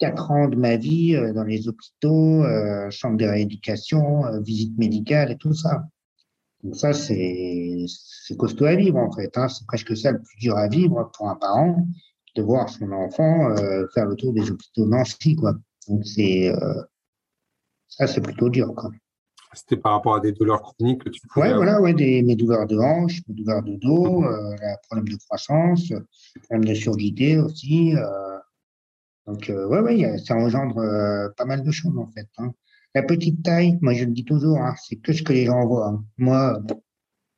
[0.01, 5.37] 4 ans de ma vie dans les hôpitaux, euh, chambre de rééducation, visite médicale et
[5.37, 5.85] tout ça.
[6.63, 7.87] Donc ça, c'est
[8.39, 9.37] costaud à vivre en fait.
[9.37, 9.49] Hein.
[9.49, 11.87] C'est presque ça le plus dur à vivre pour un parent,
[12.37, 15.35] de voir son enfant euh, faire le tour des hôpitaux Nancy.
[15.35, 15.55] Quoi.
[15.89, 16.83] Donc c'est euh,
[17.89, 18.73] ça, c'est plutôt dur.
[19.55, 22.37] C'était par rapport à des douleurs chroniques que tu pouvais Ouais, voilà, ouais, des, mes
[22.37, 24.57] douleurs de hanche, mes douleurs de dos, euh,
[24.89, 25.93] problème de croissance,
[26.45, 27.95] problème de surdité aussi.
[27.95, 28.39] Euh,
[29.27, 30.77] donc, ouais, ouais, ça engendre
[31.37, 32.29] pas mal de choses en fait.
[32.39, 32.53] Hein.
[32.95, 35.67] La petite taille, moi je le dis toujours, hein, c'est que ce que les gens
[35.67, 35.89] voient.
[35.89, 36.05] Hein.
[36.19, 36.61] Moi,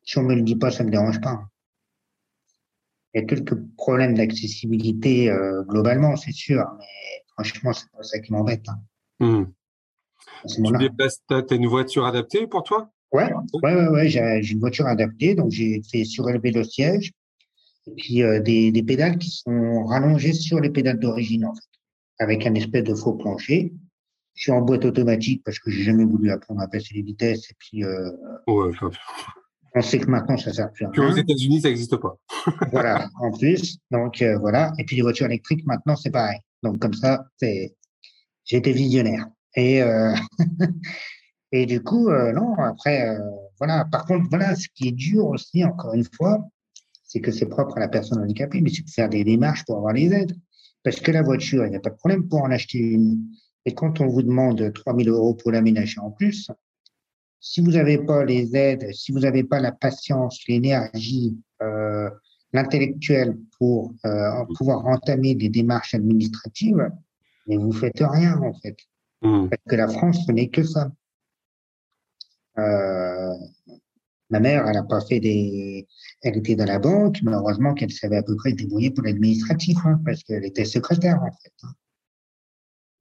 [0.02, 1.40] si on me le dit pas, ça me dérange pas.
[3.14, 5.32] il y a quelques problèmes d'accessibilité
[5.68, 8.64] globalement, c'est sûr, mais franchement, c'est pas ça qui m'embête.
[8.68, 8.80] Hein.
[9.20, 9.44] Hmm.
[10.48, 12.90] Tu déplaces, as une voiture adaptée pour toi?
[13.12, 13.30] Ouais,
[13.62, 17.12] ouais, ouais, ouais j'ai une voiture adaptée, donc j'ai fait surélever le siège
[17.86, 21.78] et puis des, des, pédales qui sont rallongées sur les pédales d'origine en fait,
[22.18, 23.72] avec un espèce de faux plancher.
[24.34, 27.50] Je suis en boîte automatique parce que j'ai jamais voulu apprendre à passer les vitesses
[27.50, 28.10] et puis euh,
[28.48, 28.70] ouais,
[29.76, 31.08] on sait que maintenant ça sert plus à rien.
[31.08, 32.16] aux États-Unis ça n'existe pas.
[32.72, 34.72] voilà, en plus, donc euh, voilà.
[34.78, 36.38] Et puis les voitures électriques maintenant c'est pareil.
[36.62, 37.76] Donc comme ça, c'est
[38.44, 39.26] j'étais visionnaire.
[39.54, 40.14] Et euh,
[41.52, 42.54] et du coup, euh, non.
[42.54, 43.18] Après, euh,
[43.58, 43.84] voilà.
[43.90, 46.44] Par contre, voilà, ce qui est dur aussi, encore une fois,
[47.04, 49.76] c'est que c'est propre à la personne handicapée, mais c'est de faire des démarches pour
[49.76, 50.36] avoir les aides.
[50.82, 53.22] Parce que la voiture, il n'y a pas de problème pour en acheter une.
[53.66, 56.50] Et quand on vous demande 3000 euros pour l'aménager en plus,
[57.40, 62.10] si vous n'avez pas les aides, si vous n'avez pas la patience, l'énergie, euh,
[62.52, 66.90] l'intellectuel pour euh, pouvoir entamer des démarches administratives,
[67.46, 68.76] mais vous faites rien en fait.
[69.22, 69.48] Mmh.
[69.48, 70.90] Parce que la France, ce n'est que ça.
[72.58, 73.34] Euh,
[74.30, 75.86] ma mère, elle n'a pas fait des.
[76.22, 79.04] Elle était dans la banque, mais heureusement qu'elle savait à peu près se débrouiller pour
[79.04, 81.52] l'administratif, hein, parce qu'elle était secrétaire, en fait.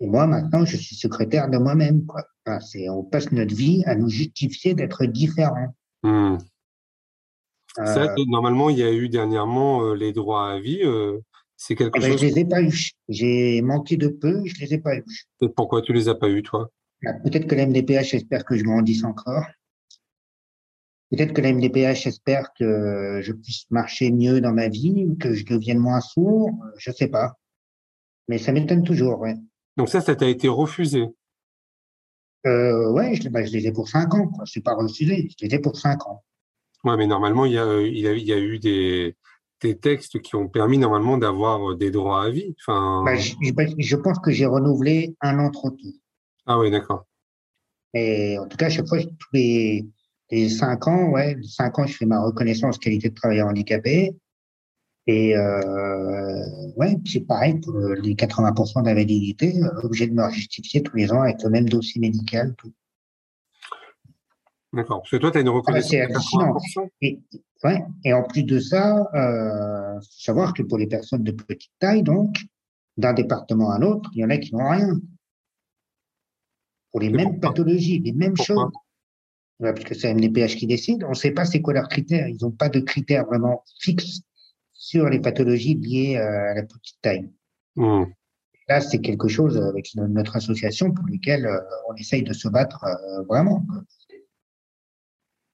[0.04, 2.06] Et moi, maintenant, je suis secrétaire de moi-même.
[2.06, 2.26] Quoi.
[2.60, 5.74] c'est, on passe notre vie à nous justifier d'être différents.
[6.04, 6.40] Hmm.
[7.78, 10.82] Ça, euh, normalement, il y a eu dernièrement euh, les droits à vie.
[11.56, 12.20] c'est quelque ben, chose.
[12.20, 12.92] Je les ai pas eus.
[13.08, 15.06] J'ai manqué de peu, je les ai pas eus.
[15.40, 16.70] Et pourquoi tu les as pas eus, toi?
[17.02, 19.46] Bah, peut-être que la MDPH espère que je grandisse encore.
[21.12, 25.46] Peut-être que la MDPH espère que je puisse marcher mieux dans ma vie, que je
[25.46, 27.38] devienne moins sourd, je sais pas.
[28.28, 29.36] Mais ça m'étonne toujours, ouais.
[29.78, 31.08] Donc ça, ça t'a été refusé
[32.46, 34.28] euh, Ouais, je, bah, je les ai pour cinq ans.
[34.28, 34.46] Quoi.
[34.46, 36.24] Je suis pas refusé, je les ai pour cinq ans.
[36.84, 39.16] Ouais, mais normalement, il y a, il y a, eu des,
[39.62, 42.54] des textes qui ont permis normalement d'avoir des droits à vie.
[42.60, 43.04] Enfin...
[43.06, 43.36] Bah, je,
[43.78, 45.94] je, pense que j'ai renouvelé un an trop tôt.
[46.46, 47.06] Ah oui, d'accord.
[47.94, 49.86] Et en tout cas, chaque fois, tous les,
[50.30, 54.16] les cinq ans, ouais, cinq ans, je fais ma reconnaissance qualité de travailleur handicapé.
[55.06, 56.46] Et euh,
[56.78, 61.22] ouais, c'est pareil pour les 80% d'invalidité, euh, obligé de me justifier tous les ans
[61.22, 62.56] avec le même dossier médical.
[62.58, 62.72] Tout.
[64.72, 65.02] D'accord.
[65.02, 65.94] Parce que toi, tu as une ah, reconnaissance
[67.02, 67.20] Et,
[67.64, 71.74] ouais, et en plus de ça, euh, faut savoir que pour les personnes de petite
[71.80, 72.38] taille, donc,
[72.96, 75.00] d'un département à un autre, il y en a qui n'ont rien
[76.92, 78.72] pour les mêmes pathologies, les mêmes choses.
[79.60, 81.04] parce que c'est MDPH qui décide.
[81.04, 82.28] On ne sait pas c'est quoi leurs critères.
[82.28, 84.22] Ils n'ont pas de critères vraiment fixes
[84.84, 87.32] sur les pathologies liées euh, à la petite taille.
[87.78, 88.04] Hmm.
[88.68, 91.58] Là, c'est quelque chose avec notre association pour lequel euh,
[91.88, 93.66] on essaye de se battre euh, vraiment.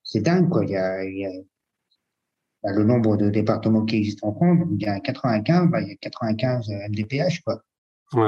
[0.04, 0.66] C'est dingue, quoi.
[0.66, 1.32] Il y a, il y a
[2.64, 4.68] bah, le nombre de départements qui existent en France.
[4.72, 7.62] Il y a 95, bah, il y a 95 MDPH, quoi.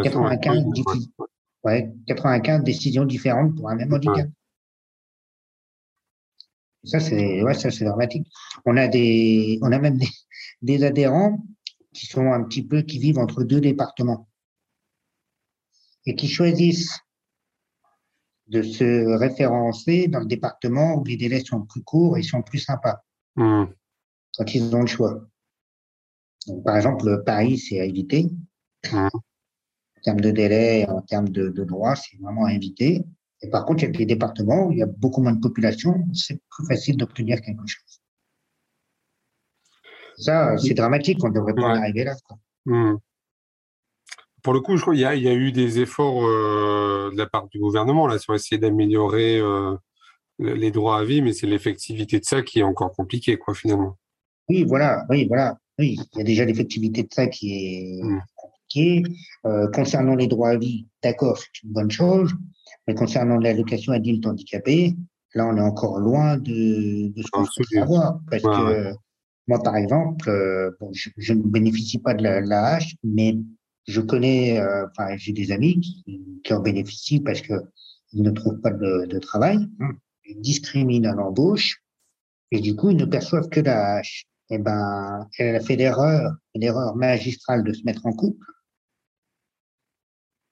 [0.04, 0.66] 95
[1.64, 4.30] Ouais, 95 décisions différentes pour un même handicap.
[6.84, 8.28] Ça, c'est ouais, ça, c'est dramatique.
[8.66, 10.08] On a des, on a même des,
[10.62, 11.44] des, adhérents
[11.94, 14.30] qui sont un petit peu, qui vivent entre deux départements
[16.06, 17.00] et qui choisissent
[18.48, 22.60] de se référencer dans le département où les délais sont plus courts et sont plus
[22.60, 23.04] sympas.
[23.36, 23.66] Mmh.
[24.38, 25.28] Quand ils ont le choix.
[26.66, 28.30] par exemple, Paris, c'est à éviter.
[28.92, 29.08] Mmh
[30.02, 33.06] en termes de délai, en termes de, de droits, c'est vraiment à éviter.
[33.44, 35.40] Et par contre, il y a des départements où il y a beaucoup moins de
[35.40, 38.01] population, c'est plus facile d'obtenir quelque chose.
[40.22, 42.16] Ça, c'est dramatique, on ne devrait pas en arriver là.
[42.66, 42.96] Hmm.
[44.44, 47.28] Pour le coup, je crois qu'il y, y, a eu des efforts euh, de la
[47.28, 49.76] part du gouvernement là sur essayer d'améliorer euh,
[50.40, 53.98] les droits à vie, mais c'est l'effectivité de ça qui est encore compliquée, quoi, finalement.
[54.50, 55.58] Oui, voilà, oui, voilà.
[55.80, 58.22] Oui, il y a déjà l'effectivité de ça qui est, hmm.
[59.46, 62.34] Euh, concernant les droits à vie, d'accord, c'est une bonne chose,
[62.88, 64.96] mais concernant l'allocation adulte handicapé,
[65.34, 68.22] là, on est encore loin de, de ce qu'on peut avoir.
[68.30, 68.94] Parce que
[69.52, 73.36] moi, par exemple, euh, bon, je, ne bénéficie pas de la, la hache, mais
[73.86, 76.04] je connais, euh, enfin, j'ai des amis qui,
[76.42, 77.54] qui, en bénéficient parce que
[78.14, 79.92] ils ne trouvent pas de, de travail, hein.
[80.24, 81.84] ils discriminent à l'embauche,
[82.52, 84.26] et du coup, ils ne perçoivent que la hache.
[84.54, 88.46] Eh ben, elle a fait l'erreur, l'erreur magistrale de se mettre en couple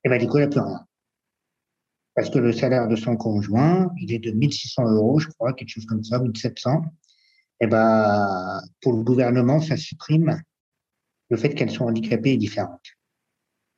[0.02, 0.86] et eh ben, du coup, elle n'a plus rien.
[2.16, 5.70] Parce que le salaire de son conjoint, il est de 1600 euros, je crois, quelque
[5.70, 6.84] chose comme ça, 1700.
[7.62, 10.42] Et ben, pour le gouvernement, ça supprime
[11.30, 12.96] le fait qu'elles sont handicapées et différentes.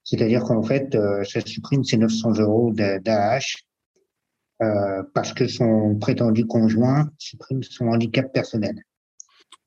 [0.04, 3.40] C'est-à-dire qu'en fait, euh, ça supprime ces 900 euros d'AH
[4.62, 8.76] euh, parce que son prétendu conjoint supprime son handicap personnel.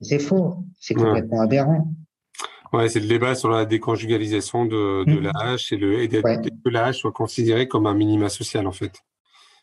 [0.01, 1.93] C'est faux, c'est complètement aberrant.
[2.73, 5.23] Ouais, c'est le débat sur la déconjugalisation de, de mmh.
[5.23, 8.73] la hache et, le, et que la hache soit considérée comme un minima social, en
[8.73, 8.93] fait.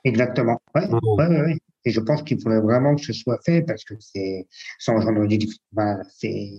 [0.05, 0.59] Exactement.
[0.73, 1.57] Ouais, mmh.
[1.85, 4.47] Et je pense qu'il faudrait vraiment que ce soit fait parce que c'est,
[4.79, 5.39] ça engendre des,
[6.09, 6.51] c'est,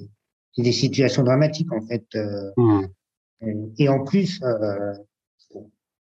[0.58, 2.04] des situations dramatiques, en fait.
[2.14, 2.86] Euh, mmh.
[3.78, 4.94] Et en plus, euh,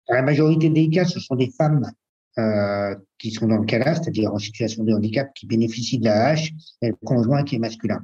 [0.09, 1.91] la majorité des cas, ce sont des femmes
[2.39, 6.27] euh, qui sont dans le cas c'est-à-dire en situation de handicap, qui bénéficient de la
[6.27, 6.53] hache,
[6.83, 8.01] et le conjoint qui est masculin.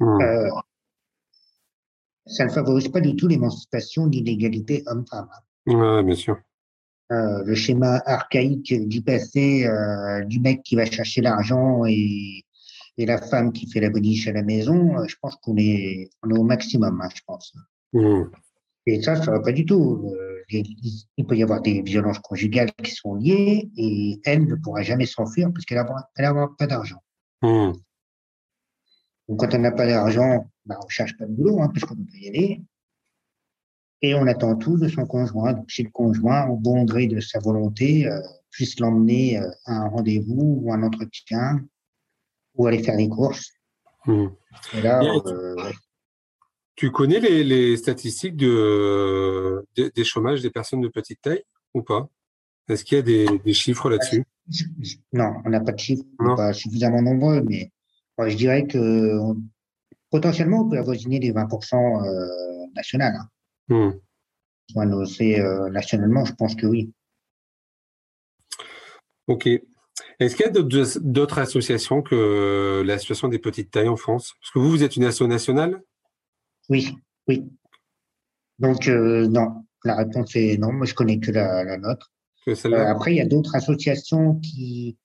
[0.00, 0.48] Euh,
[2.26, 5.28] ça ne favorise pas du tout l'émancipation d'inégalité homme-femme.
[5.66, 6.38] Oui, bien sûr.
[7.12, 12.44] Euh, le schéma archaïque du passé, euh, du mec qui va chercher l'argent et,
[12.96, 16.08] et, la femme qui fait la boniche à la maison, euh, je pense qu'on est,
[16.22, 17.54] on est au maximum, hein, je pense.
[17.92, 18.22] Mmh.
[18.86, 20.14] Et ça, ça va pas du tout.
[20.48, 25.06] Il peut y avoir des violences conjugales qui sont liées et elle ne pourra jamais
[25.06, 27.02] s'enfuir parce qu'elle n'a pas d'argent.
[27.42, 27.72] Mmh.
[29.28, 31.96] Donc, quand on n'a pas d'argent, bah, on cherche pas de boulot, hein, parce qu'on
[31.96, 32.62] peut y aller.
[34.04, 35.54] Et on attend tout de son conjoint.
[35.54, 39.76] Donc, si le conjoint, au bon gré de sa volonté, euh, puisse l'emmener euh, à
[39.84, 41.64] un rendez-vous ou un entretien
[42.54, 43.50] ou aller faire des courses.
[44.04, 44.26] Mmh.
[44.74, 45.56] Et là, euh,
[46.76, 52.06] tu connais les, les statistiques de, des chômages des personnes de petite taille ou pas?
[52.68, 54.24] Est-ce qu'il y a des, des chiffres là-dessus?
[55.14, 57.70] Non, on n'a pas de chiffres, pas suffisamment nombreux, mais
[58.18, 59.18] je dirais que
[60.10, 63.16] potentiellement, on peut avoisiner les 20% euh, nationales.
[63.16, 63.28] Hein.
[65.06, 66.92] C'est euh, nationalement, je pense que oui.
[69.26, 69.48] Ok.
[70.18, 70.52] Est-ce qu'il y a
[71.00, 74.34] d'autres associations que l'association des petites tailles en France?
[74.40, 75.82] Parce que vous, vous êtes une association nationale?
[76.68, 76.96] Oui,
[77.28, 77.44] oui.
[78.58, 79.64] Donc, euh, non.
[79.84, 80.72] La réponse est non.
[80.72, 82.12] Moi, je connais que la, nôtre.
[82.46, 84.96] après, il y a d'autres associations qui,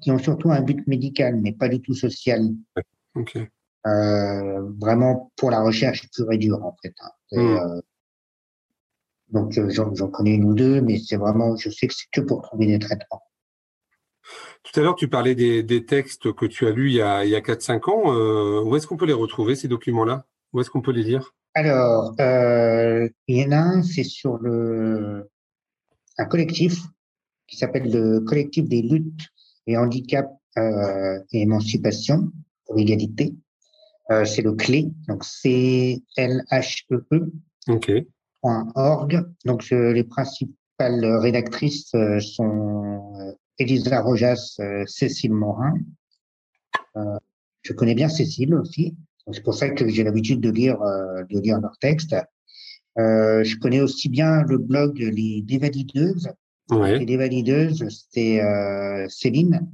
[0.00, 2.42] qui ont surtout un but médical, mais pas du tout social.
[3.86, 6.94] Euh, vraiment pour la recherche pure et dure, en fait.
[7.00, 7.10] Hein.
[7.32, 7.56] Hmm.
[7.56, 7.80] Euh,
[9.30, 12.20] donc, euh, j'en connais une ou deux, mais c'est vraiment, je sais que c'est que
[12.20, 13.22] pour trouver des traitements.
[14.62, 17.30] Tout à l'heure, tu parlais des, textes que tu as lus il y a, il
[17.30, 18.62] y a 4-5 ans.
[18.64, 20.26] où est-ce qu'on peut les retrouver, ces documents-là?
[20.52, 21.34] Où est-ce qu'on peut les lire?
[21.54, 25.28] Alors, il y en a un, c'est sur le,
[26.18, 26.78] un collectif
[27.48, 29.28] qui s'appelle le collectif des luttes
[29.66, 32.30] et handicap euh, et émancipation
[32.66, 33.34] pour l'égalité.
[34.12, 37.32] Euh, c'est le CLE, donc C L H E.
[37.68, 38.06] Okay.
[38.42, 39.24] .org.
[39.44, 45.74] Donc les principales rédactrices euh, sont euh, Elisa Rojas, Cécile Morin.
[47.62, 48.96] je connais bien Cécile aussi.
[49.30, 52.16] C'est pour ça que j'ai l'habitude de lire de lire leurs textes.
[52.96, 56.28] je connais aussi bien le blog Les Dévalideuses
[56.70, 56.98] Ouais.
[57.04, 58.40] Les valideuses, c'est
[59.08, 59.68] Céline.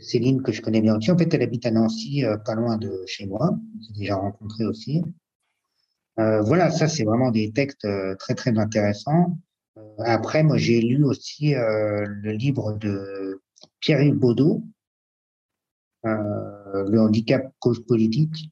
[0.00, 1.10] Céline, que je connais bien aussi.
[1.10, 3.58] En fait, elle habite à Nancy, euh, pas loin de chez moi.
[3.80, 5.02] J'ai déjà rencontré aussi.
[6.18, 9.38] Euh, voilà, ça, c'est vraiment des textes euh, très, très intéressants.
[9.78, 13.40] Euh, après, moi, j'ai lu aussi le livre de
[13.80, 14.62] Pierre-Yves Baudot,
[16.04, 18.50] Le handicap cause politique.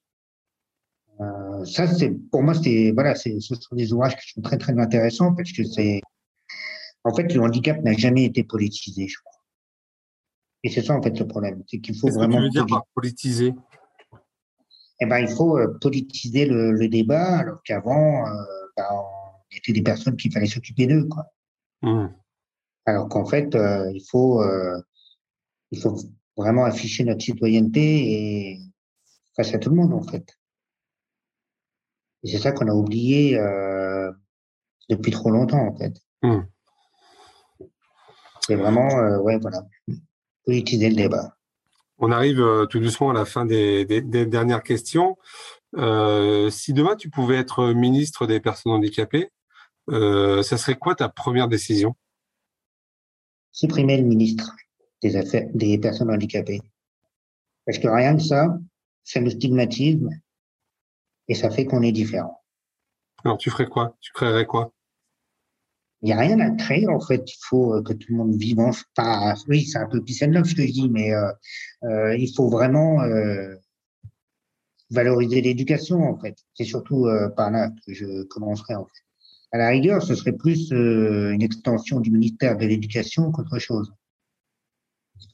[1.64, 5.34] ça, c'est pour moi, c'est voilà, ce sont des ouvrages qui sont très très intéressants
[5.34, 6.00] parce que c'est
[7.04, 9.29] en fait, le handicap n'a jamais été politisé, je crois.
[10.62, 11.62] Et c'est ça, en fait, le problème.
[11.66, 12.36] C'est qu'il faut vraiment.
[12.36, 13.54] Que tu veux dire par politiser?
[15.00, 18.32] Eh ben, il faut euh, politiser le, débat, alors qu'avant, euh,
[18.76, 21.26] ben, on était des personnes qu'il fallait s'occuper d'eux, quoi.
[21.82, 22.08] Mmh.
[22.84, 24.44] Alors qu'en fait, euh, il faut,
[25.70, 25.96] il faut
[26.36, 28.60] vraiment afficher notre citoyenneté et
[29.36, 30.38] face à tout le monde, en fait.
[32.22, 33.38] Et c'est ça qu'on a oublié
[34.90, 35.94] depuis trop longtemps, en fait.
[36.22, 36.40] Mmh.
[38.50, 39.64] C'est vraiment, euh, ouais, voilà,
[40.44, 41.36] politiser le débat.
[41.98, 45.16] On arrive euh, tout doucement à la fin des, dernières questions.
[45.76, 49.30] Euh, si demain tu pouvais être ministre des personnes handicapées,
[49.88, 51.94] ça serait quoi ta première décision?
[53.50, 54.54] Supprimer le ministre
[55.02, 56.60] des affaires des personnes handicapées.
[57.66, 58.58] Parce que rien que ça,
[59.04, 60.08] ça nous stigmatise
[61.28, 62.42] et ça fait qu'on est différent.
[63.24, 63.96] Alors tu ferais quoi?
[64.00, 64.72] Tu créerais quoi?
[66.02, 67.22] Il n'y a rien à créer, en fait.
[67.30, 68.70] Il faut euh, que tout le monde vive en...
[68.96, 71.30] Enfin, oui, c'est un peu love, ce que je dis, mais euh,
[71.84, 73.54] euh, il faut vraiment euh,
[74.90, 76.36] valoriser l'éducation, en fait.
[76.54, 79.02] C'est surtout euh, par là que je commencerai, en fait.
[79.52, 83.92] À la rigueur, ce serait plus une extension du ministère de l'Éducation qu'autre chose.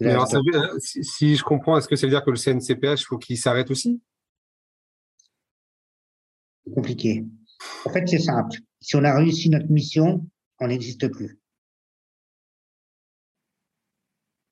[0.01, 3.05] alors, ça veut, si, si, je comprends, est-ce que ça veut dire que le CNCPH,
[3.05, 4.01] faut qu'il s'arrête aussi?
[6.65, 7.27] C'est compliqué.
[7.85, 8.59] En fait, c'est simple.
[8.81, 10.27] Si on a réussi notre mission,
[10.61, 11.39] on n'existe plus.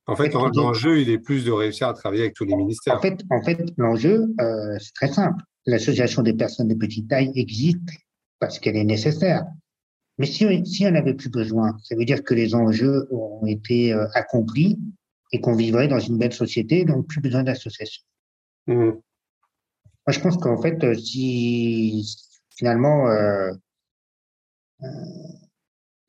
[0.06, 2.96] En fait, l'enjeu, il est plus de réussir à travailler avec tous les ministères.
[2.96, 5.42] En fait, en fait l'enjeu, euh, c'est très simple.
[5.66, 7.88] l'association des personnes de petite taille existe
[8.38, 9.44] parce qu'elle est nécessaire.
[10.18, 13.92] Mais si, si on n'avait plus besoin, ça veut dire que les enjeux ont été
[13.92, 14.78] euh, accomplis
[15.32, 18.04] et qu'on vivrait dans une belle société, donc plus besoin d'association.
[18.66, 18.74] Mmh.
[20.06, 22.06] Moi, je pense qu'en fait, euh, si
[22.56, 23.52] finalement euh,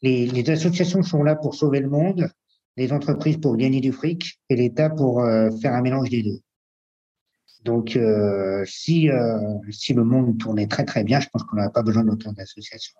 [0.02, 2.30] les, les, associations sont là pour sauver le monde,
[2.78, 6.40] les entreprises pour gagner du fric et l'État pour euh, faire un mélange des deux.
[7.64, 9.10] Donc, euh, si,
[9.72, 13.00] si le monde tournait très très bien, je pense qu'on n'aurait pas besoin d'autant d'associations.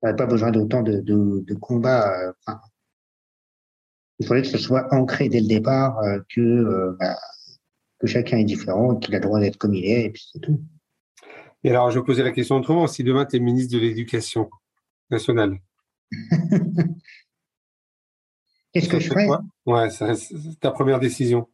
[0.00, 2.32] On n'aurait pas besoin d'autant de, de, de combats.
[2.46, 2.60] Enfin,
[4.20, 6.00] il faudrait que ce soit ancré dès le départ
[6.32, 7.18] que, bah,
[7.98, 10.38] que chacun est différent, qu'il a le droit d'être comme il est, et puis c'est
[10.38, 10.60] tout.
[11.64, 12.86] Et alors, je vais poser la question autrement.
[12.86, 14.50] Si demain, tu es ministre de l'Éducation
[15.10, 15.58] nationale.
[18.72, 19.28] Qu'est-ce que je ferais
[19.66, 21.48] Ouais, c'est ta première décision.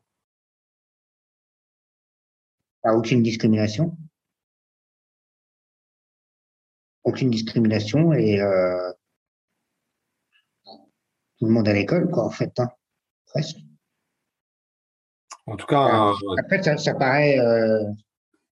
[2.83, 3.97] aucune discrimination.
[7.05, 8.93] Aucune discrimination et euh,
[11.39, 12.71] tout le monde à l'école, quoi, en fait, hein,
[13.27, 13.59] presque.
[15.47, 16.13] En tout cas.
[16.39, 17.39] Après, ça, ça paraît.
[17.39, 17.85] Euh,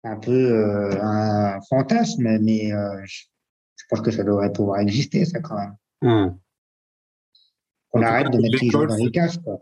[0.04, 3.24] un peu euh, un fantasme, mais euh, je,
[3.88, 5.76] pense que ça devrait pouvoir exister, ça, quand même.
[6.02, 6.36] Hmm.
[7.92, 9.60] On arrête de mettre les gens dans les cases, quoi.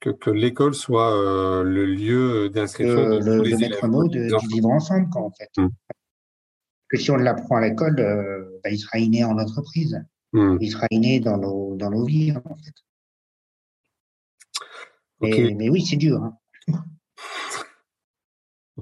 [0.00, 3.84] Que, que l'école soit euh, le lieu d'inscription de, les élèves.
[3.84, 5.50] mot de, du vivre ensemble, quoi, en fait.
[5.56, 5.68] Hmm.
[6.88, 7.96] Que si on l'apprend à l'école,
[8.62, 10.00] bah, il sera inné en entreprise.
[10.32, 10.56] Hmm.
[10.60, 12.74] Il sera inné dans nos, dans nos vies, en fait.
[15.20, 16.22] Mais, mais oui, c'est dur.
[16.22, 16.38] Hein.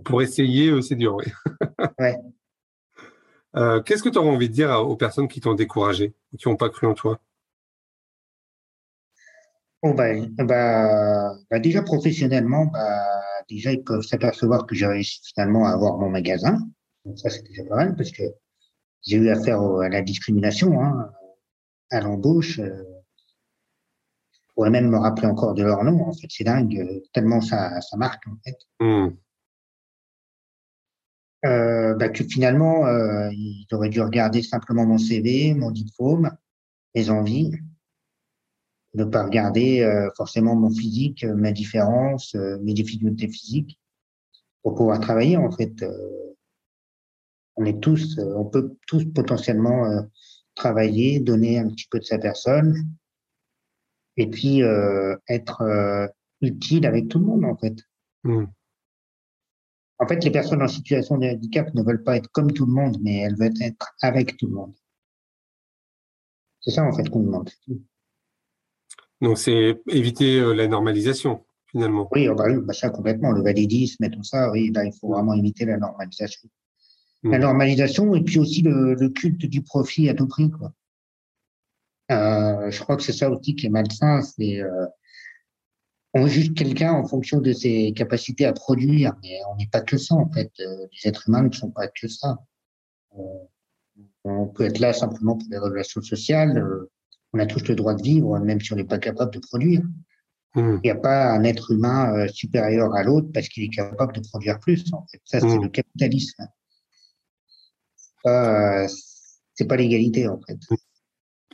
[0.05, 1.25] Pour essayer, euh, c'est dur, oui.
[1.99, 2.17] ouais.
[3.57, 6.57] Euh, qu'est-ce que tu aurais envie de dire aux personnes qui t'ont découragé, qui n'ont
[6.57, 7.19] pas cru en toi?
[9.83, 13.07] Oh ben, bah, bah, déjà professionnellement, bah,
[13.49, 16.59] déjà ils peuvent s'apercevoir que j'ai réussi finalement à avoir mon magasin.
[17.05, 18.25] Donc ça c'est déjà pas mal parce que
[19.07, 21.11] j'ai eu affaire à la discrimination, hein,
[21.91, 22.59] à l'embauche.
[22.59, 22.83] Euh,
[24.33, 26.03] je pourrais même me rappeler encore de leur nom.
[26.03, 28.57] En fait, c'est dingue tellement ça, ça marque en fait.
[28.81, 29.17] Mmh
[31.47, 36.31] euh, bah, que finalement, euh, il aurait dû regarder simplement mon CV, mon diplôme,
[36.95, 37.53] mes envies,
[38.95, 43.79] ne pas regarder euh, forcément mon physique, ma différence, euh, mes difficultés physiques,
[44.63, 45.37] pour pouvoir travailler.
[45.37, 46.35] En fait, euh,
[47.57, 50.07] on est tous, on peut tous potentiellement
[50.55, 52.87] travailler, donner un petit peu de sa personne,
[54.19, 54.61] et puis
[55.27, 56.11] être
[56.43, 57.77] utile avec tout le monde, en fait.
[58.25, 58.45] Mmh.
[59.99, 62.73] En fait, les personnes en situation de handicap ne veulent pas être comme tout le
[62.73, 64.75] monde, mais elles veulent être avec tout le monde.
[66.61, 67.51] C'est ça, en fait, qu'on demande.
[69.23, 72.09] Donc, c'est éviter euh, la normalisation, finalement.
[72.13, 73.33] Oui, oh, bah, bah, ça, complètement.
[73.33, 76.51] Le validisme et tout ça, oui, là, il faut vraiment éviter la normalisation.
[77.23, 77.31] Hmm.
[77.31, 80.73] La normalisation et puis aussi le, culte du profit à tout prix, quoi.
[82.13, 84.87] Euh, je crois que c'est ça aussi qui est malsain, c'est euh,
[86.17, 89.99] on juge quelqu'un en fonction de ses capacités à produire, mais on n'est pas que
[89.99, 90.51] ça en fait.
[90.61, 92.39] Euh, les êtres humains ne sont pas que ça.
[93.19, 93.23] Euh,
[94.25, 96.59] on peut être là simplement pour des relations sociales.
[96.59, 96.91] Euh,
[97.33, 99.83] on a tous le droit de vivre, même si on n'est pas capable de produire.
[100.55, 100.79] Hmm.
[100.83, 104.21] Il n'y a pas un être humain supérieur à l'autre parce qu'il est capable de
[104.21, 104.85] produire plus.
[104.95, 105.21] En fait.
[105.25, 105.63] Ça, c'est hmm.
[105.63, 106.47] le capitalisme.
[109.55, 110.59] C'est pas l'égalité en fait.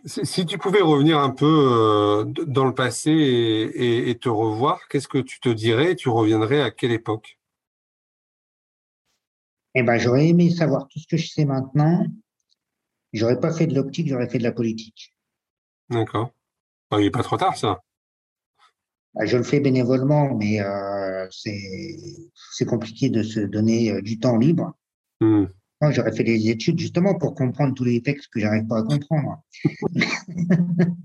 [0.05, 5.19] Si tu pouvais revenir un peu euh, dans le passé et, te revoir, qu'est-ce que
[5.19, 7.39] tu te dirais Tu reviendrais à quelle époque?
[9.75, 12.05] Eh ben, j'aurais aimé savoir tout ce que je sais maintenant.
[13.13, 15.15] J'aurais pas fait de l'optique, j'aurais fait de la politique.
[15.89, 16.31] D'accord.
[16.93, 17.81] il n'est pas trop tard, ça.
[19.15, 24.37] Bah, je le fais bénévolement, mais euh, c'est compliqué de se donner euh, du temps
[24.37, 24.77] libre.
[25.21, 25.47] Hmm.
[25.83, 28.83] Moi, j'aurais fait des études justement pour comprendre tous les textes que j'arrive pas à
[28.85, 29.43] comprendre.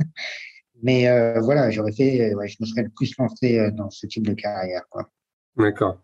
[0.83, 4.27] Mais euh, voilà, j'aurais fait, je me serais le plus lancé euh, dans ce type
[4.27, 4.83] de carrière.
[5.55, 5.99] D'accord.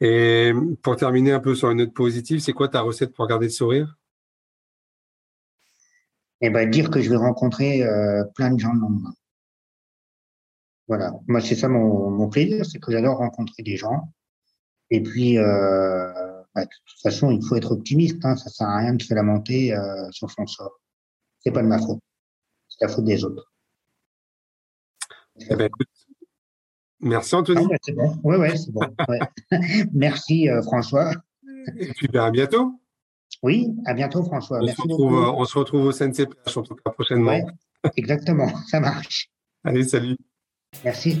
[0.00, 3.46] Et pour terminer un peu sur une note positive, c'est quoi ta recette pour garder
[3.46, 3.94] le sourire?
[6.40, 9.12] Eh ben, dire que je vais rencontrer euh, plein de gens le lendemain.
[10.88, 14.14] Voilà, moi c'est ça mon, mon plaisir, c'est que j'adore rencontrer des gens.
[14.88, 15.38] Et puis,
[16.54, 18.24] bah, de toute façon, il faut être optimiste.
[18.24, 20.80] Hein, ça sert à rien de se lamenter euh, sur son sort.
[21.40, 22.00] C'est pas de ma faute.
[22.68, 23.52] C'est la faute des autres.
[25.50, 25.68] Eh ben,
[27.00, 27.66] merci Anthony.
[27.72, 28.16] Ah, c'est bon.
[28.22, 28.82] Ouais, ouais, c'est bon.
[29.92, 31.12] merci euh, François.
[31.76, 32.80] Et puis ben, à bientôt.
[33.42, 34.60] Oui, à bientôt François.
[34.60, 37.38] On, se, retrouve, euh, on se retrouve au CNCPH en tout cas prochainement.
[37.96, 39.28] exactement, ça marche.
[39.64, 40.16] Allez, salut.
[40.84, 41.20] Merci.